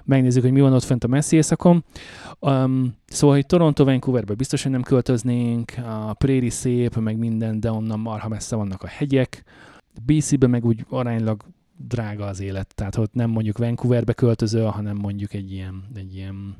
[0.05, 1.85] megnézzük, hogy mi van ott fent a messzi éjszakon.
[2.41, 7.70] Um, szóval, hogy Toronto, Vancouverbe biztos, hogy nem költöznénk, a Préri szép, meg minden, de
[7.70, 9.45] onnan marha messze vannak a hegyek.
[10.05, 11.45] BC-be meg úgy aránylag
[11.77, 16.57] drága az élet, tehát ott nem mondjuk Vancouverbe költöző, hanem mondjuk egy ilyen, egy ilyen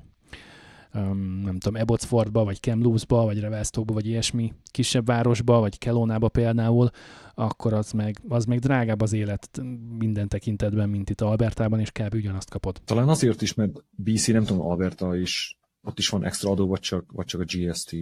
[0.97, 6.90] um, nem tudom, Abbotsfordba, vagy Kamloopsba, vagy Revelstockba, vagy ilyesmi kisebb városba, vagy Kelownába például,
[7.34, 9.62] akkor az meg, az meg drágább az élet
[9.99, 12.14] minden tekintetben, mint itt Albertában, és kb.
[12.14, 12.80] ugyanazt kapod.
[12.84, 16.80] Talán azért is, mert BC, nem tudom, Alberta is ott is van extra adó, vagy
[16.80, 17.92] csak, vagy csak a GST?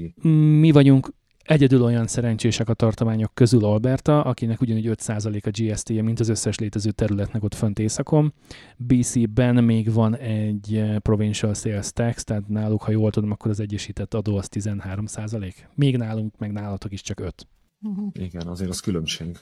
[0.61, 1.13] Mi vagyunk
[1.45, 6.59] Egyedül olyan szerencsések a tartományok közül Alberta, akinek ugyanúgy 5% a GST-je, mint az összes
[6.59, 8.33] létező területnek ott fönt északon.
[8.77, 13.61] BC-ben még van egy eh, provincial sales tax, tehát náluk, ha jól tudom, akkor az
[13.61, 15.53] egyesített adó az 13%.
[15.75, 17.47] Még nálunk, meg nálatok is csak 5.
[17.83, 18.09] Uh-huh.
[18.13, 19.39] Igen, azért az különbség.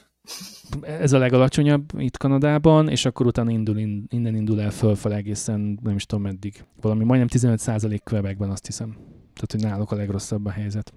[0.81, 3.77] Ez a legalacsonyabb itt Kanadában, és akkor utána indul,
[4.07, 6.65] innen indul el fölfel egészen, nem is tudom meddig.
[6.81, 8.89] Valami majdnem 15% Quebecben azt hiszem.
[9.33, 10.93] Tehát, hogy náluk a legrosszabb a helyzet.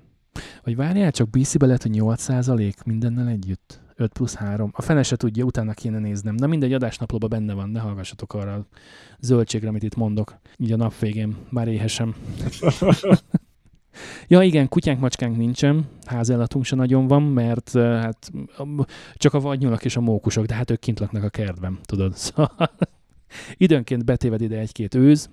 [0.64, 3.84] Vagy várjál, csak BC-be lehet, hogy 8% mindennel együtt.
[3.96, 4.70] 5 plusz 3.
[4.74, 6.34] A fene se tudja, utána kéne néznem.
[6.34, 8.66] Na mindegy, adásnaplóban benne van, ne hallgassatok arra a
[9.20, 10.38] zöldségre, amit itt mondok.
[10.56, 12.14] Így a nap végén, már éhesem.
[14.28, 18.32] ja igen, kutyánk, macskánk nincsen, házellatunk se nagyon van, mert hát
[19.14, 22.14] csak a vadnyulak és a mókusok, de hát ők kint laknak a kertben, tudod.
[22.26, 22.70] Szóval
[23.56, 25.30] időnként betéved ide egy-két őz,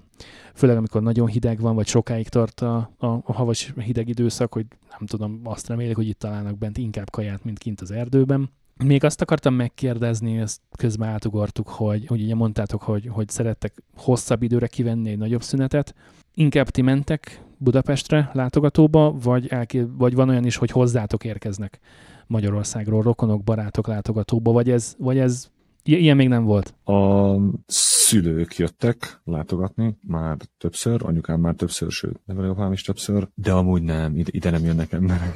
[0.54, 4.66] főleg amikor nagyon hideg van, vagy sokáig tart a, a, a havas hideg időszak, hogy
[4.90, 8.50] nem tudom, azt remélik, hogy itt találnak bent inkább kaját, mint kint az erdőben.
[8.84, 14.44] Még azt akartam megkérdezni, ezt közben átugortuk, hogy, hogy ugye mondtátok, hogy, hogy szerettek hosszabb
[14.44, 15.96] időre kivenni egy nagyobb szünetet.
[16.34, 21.80] Inkább ti mentek Budapestre látogatóba, vagy, elké, vagy van olyan is, hogy hozzátok érkeznek
[22.28, 25.50] Magyarországról rokonok, barátok látogatóba, vagy ez, vagy ez
[25.84, 26.74] ilyen még nem volt?
[26.84, 33.82] A szülők jöttek látogatni már többször, anyukám már többször, sőt, nevelőapám is többször, de amúgy
[33.82, 35.36] nem, ide, ide nem jönnek emberek.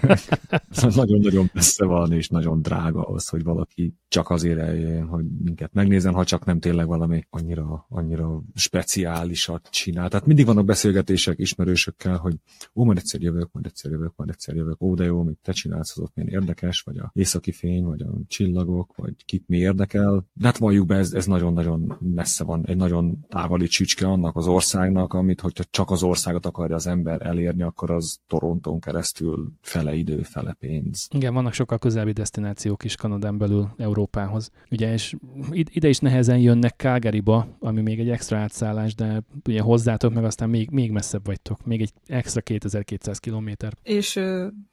[0.96, 6.14] Nagyon-nagyon messze van, és nagyon drága az, hogy valaki csak azért eljön, hogy minket megnézzen,
[6.14, 10.10] ha csak nem tényleg valami annyira, annyira speciálisat csinál.
[10.10, 12.36] Tehát mindig vannak beszélgetések ismerősökkel, hogy
[12.76, 15.52] ó, majd egyszer jövök, majd egyszer jövök, majd egyszer jövök, ó, de jó, mit te
[15.52, 19.58] csinálsz, az ott milyen érdekes, vagy a északi fény, vagy a csillagok, vagy kit mi
[19.58, 20.26] érdekel.
[20.34, 24.48] De hát valljuk be, ez, ez nagyon-nagyon messze van egy nagyon távoli csücske annak az
[24.48, 29.94] országnak, amit hogyha csak az országot akarja az ember elérni, akkor az Torontón keresztül fele
[29.94, 31.08] idő, fele pénz.
[31.14, 34.52] Igen, vannak sokkal közelebbi destinációk is Kanadán belül Európához.
[34.72, 35.16] Ugye, és
[35.52, 40.50] ide is nehezen jönnek Calgaryba, ami még egy extra átszállás, de ugye hozzátok meg aztán
[40.50, 43.74] még, még messzebb vagytok, még egy extra 2200 kilométer.
[43.84, 44.20] És,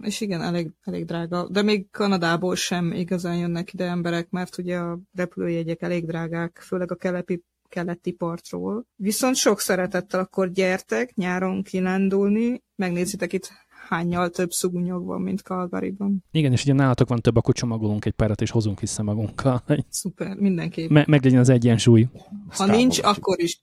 [0.05, 4.77] és igen, elég, elég drága, de még Kanadából sem igazán jönnek ide emberek, mert ugye
[4.77, 8.87] a repülőjegyek elég drágák, főleg a kelepi keleti partról.
[8.97, 13.53] Viszont sok szeretettel akkor gyertek nyáron kilendulni, megnézitek itt
[13.89, 16.25] hányal több szugnyog van, mint Calgaryban.
[16.31, 19.63] Igen, és ugye nálatok van több, akkor csomagolunk egy párat, és hozunk vissza magunkkal.
[19.89, 20.91] Szuper, mindenképp.
[20.91, 22.09] Me- meg legyen az egyensúly.
[22.49, 23.63] Ha nincs, akkor is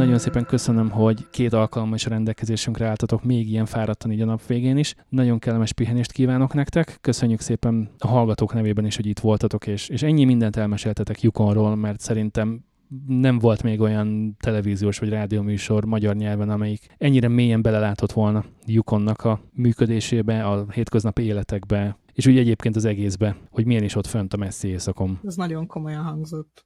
[0.00, 4.24] nagyon szépen köszönöm, hogy két alkalommal is a rendelkezésünkre álltatok még ilyen fáradtan így a
[4.24, 4.94] nap végén is.
[5.08, 6.98] Nagyon kellemes pihenést kívánok nektek.
[7.00, 11.76] Köszönjük szépen a hallgatók nevében is, hogy itt voltatok, és, és ennyi mindent elmeséltetek Yukonról,
[11.76, 12.64] mert szerintem
[13.06, 19.24] nem volt még olyan televíziós vagy rádióműsor magyar nyelven, amelyik ennyire mélyen belelátott volna Yukonnak
[19.24, 24.34] a működésébe, a hétköznapi életekbe, és úgy egyébként az egészbe, hogy milyen is ott fönt
[24.34, 25.20] a messzi éjszakon.
[25.24, 26.64] Ez nagyon komolyan hangzott.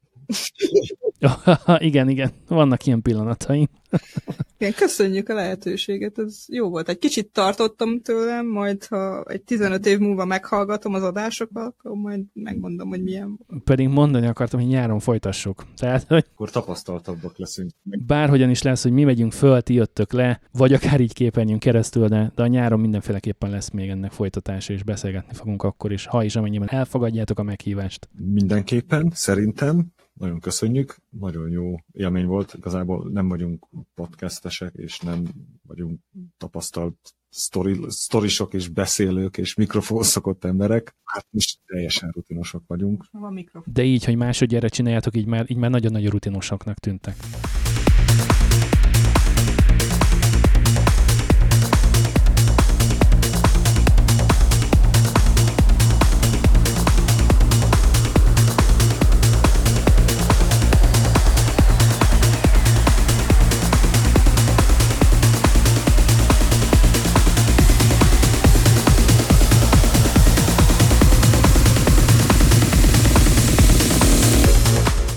[1.79, 3.69] igen, igen, vannak ilyen pillanataim.
[4.59, 6.89] Igen, köszönjük a lehetőséget, ez jó volt.
[6.89, 12.21] Egy kicsit tartottam tőlem, majd ha egy 15 év múlva meghallgatom az adásokat, akkor majd
[12.33, 13.63] megmondom, hogy milyen volt.
[13.65, 15.65] Pedig mondani akartam, hogy nyáron folytassuk.
[15.77, 17.71] Tehát, hogy Akkor tapasztaltabbak leszünk.
[18.07, 22.09] bárhogyan is lesz, hogy mi megyünk föl, ti jöttök le, vagy akár így képernyőn keresztül,
[22.09, 26.25] de, de a nyáron mindenféleképpen lesz még ennek folytatása, és beszélgetni fogunk akkor is, ha
[26.25, 28.09] is amennyiben elfogadjátok a meghívást.
[28.33, 29.93] Mindenképpen, szerintem.
[30.15, 32.55] Nagyon köszönjük, nagyon jó élmény volt.
[32.55, 35.25] Igazából nem vagyunk podcastesek, és nem
[35.67, 36.01] vagyunk
[36.39, 40.97] tapasztalt sztori, sztorisok és beszélők és mikrofon szokott emberek.
[41.05, 43.05] Hát most teljesen rutinosok vagyunk.
[43.11, 43.73] Van mikrofon.
[43.75, 47.17] De így, hogy másodjára csináljátok, így már, így már nagyon-nagyon rutinosaknak tűntek.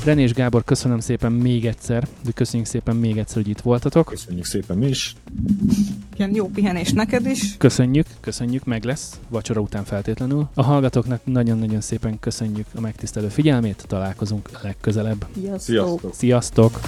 [0.08, 4.06] René és Gábor, köszönöm szépen még egyszer, de köszönjük szépen még egyszer, hogy itt voltatok.
[4.06, 5.16] Köszönjük szépen mi is.
[6.14, 7.58] Igen, jó pihenés neked is.
[7.58, 10.48] Köszönjük, köszönjük, meg lesz, vacsora után feltétlenül.
[10.54, 15.26] A hallgatóknak nagyon-nagyon szépen köszönjük a megtisztelő figyelmét, találkozunk legközelebb.
[15.58, 16.14] Sziasztok!
[16.14, 16.80] Sziasztok!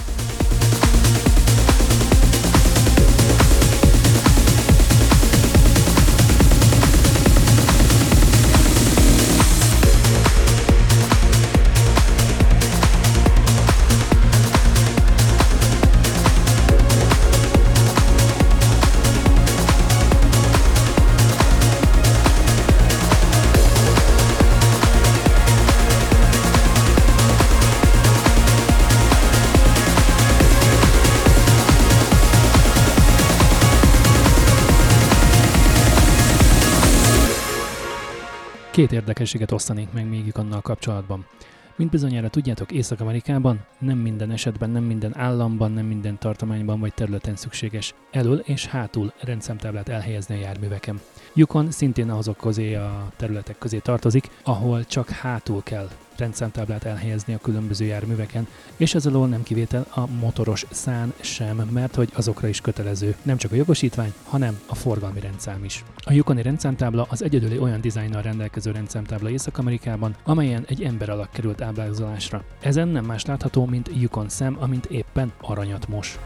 [38.80, 41.26] Két érdekességet osztanék meg még annal kapcsolatban.
[41.76, 47.36] Mint bizonyára tudjátok, Észak-Amerikában nem minden esetben, nem minden államban, nem minden tartományban vagy területen
[47.36, 51.00] szükséges elől és hátul rendszámtáblát elhelyezni a járműveken.
[51.34, 55.88] Yukon szintén azok közé a területek közé tartozik, ahol csak hátul kell
[56.20, 61.94] rendszámtáblát elhelyezni a különböző járműveken, és ez alól nem kivétel a motoros szán sem, mert
[61.94, 65.84] hogy azokra is kötelező nem csak a jogosítvány, hanem a forgalmi rendszám is.
[66.04, 71.60] A Yukoni rendszámtábla az egyedüli olyan dizájnnal rendelkező rendszámtábla Észak-Amerikában, amelyen egy ember alak került
[71.60, 72.44] ábrázolásra.
[72.60, 76.18] Ezen nem más látható, mint Yukon szem, amint éppen aranyat mos.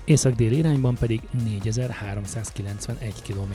[0.04, 3.52] észak-dél irányban pedig 4391 km.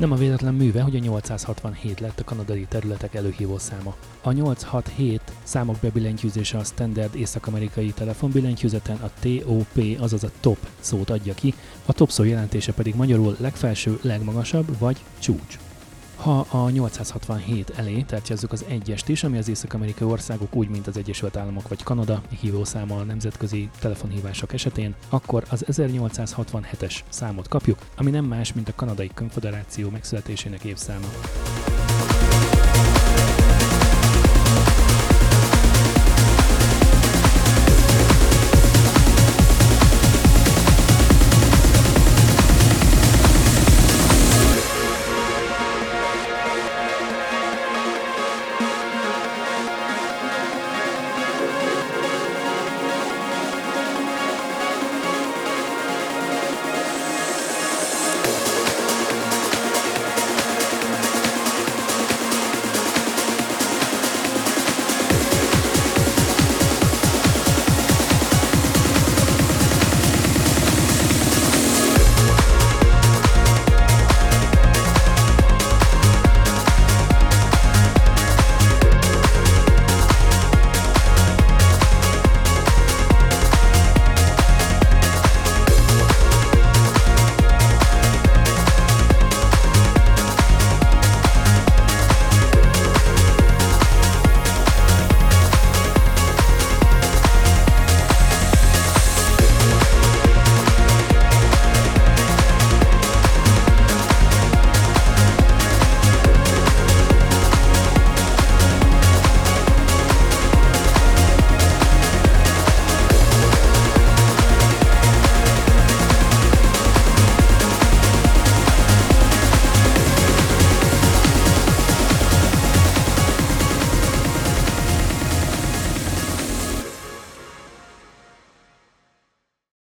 [0.00, 3.94] Nem a véletlen műve, hogy a 867 lett a kanadai területek előhívó száma.
[4.22, 11.34] A 867 számok bebillentyűzése a standard észak-amerikai telefonbillentyűzeten a TOP, azaz a top szót adja
[11.34, 11.54] ki,
[11.86, 15.58] a top szó jelentése pedig magyarul legfelső, legmagasabb vagy csúcs.
[16.22, 20.96] Ha a 867 elé tárcsázzuk az egyest is, ami az észak-amerikai országok úgy, mint az
[20.96, 28.10] Egyesült Államok vagy Kanada hívószáma a nemzetközi telefonhívások esetén, akkor az 1867-es számot kapjuk, ami
[28.10, 31.06] nem más, mint a Kanadai Konfederáció megszületésének évszáma.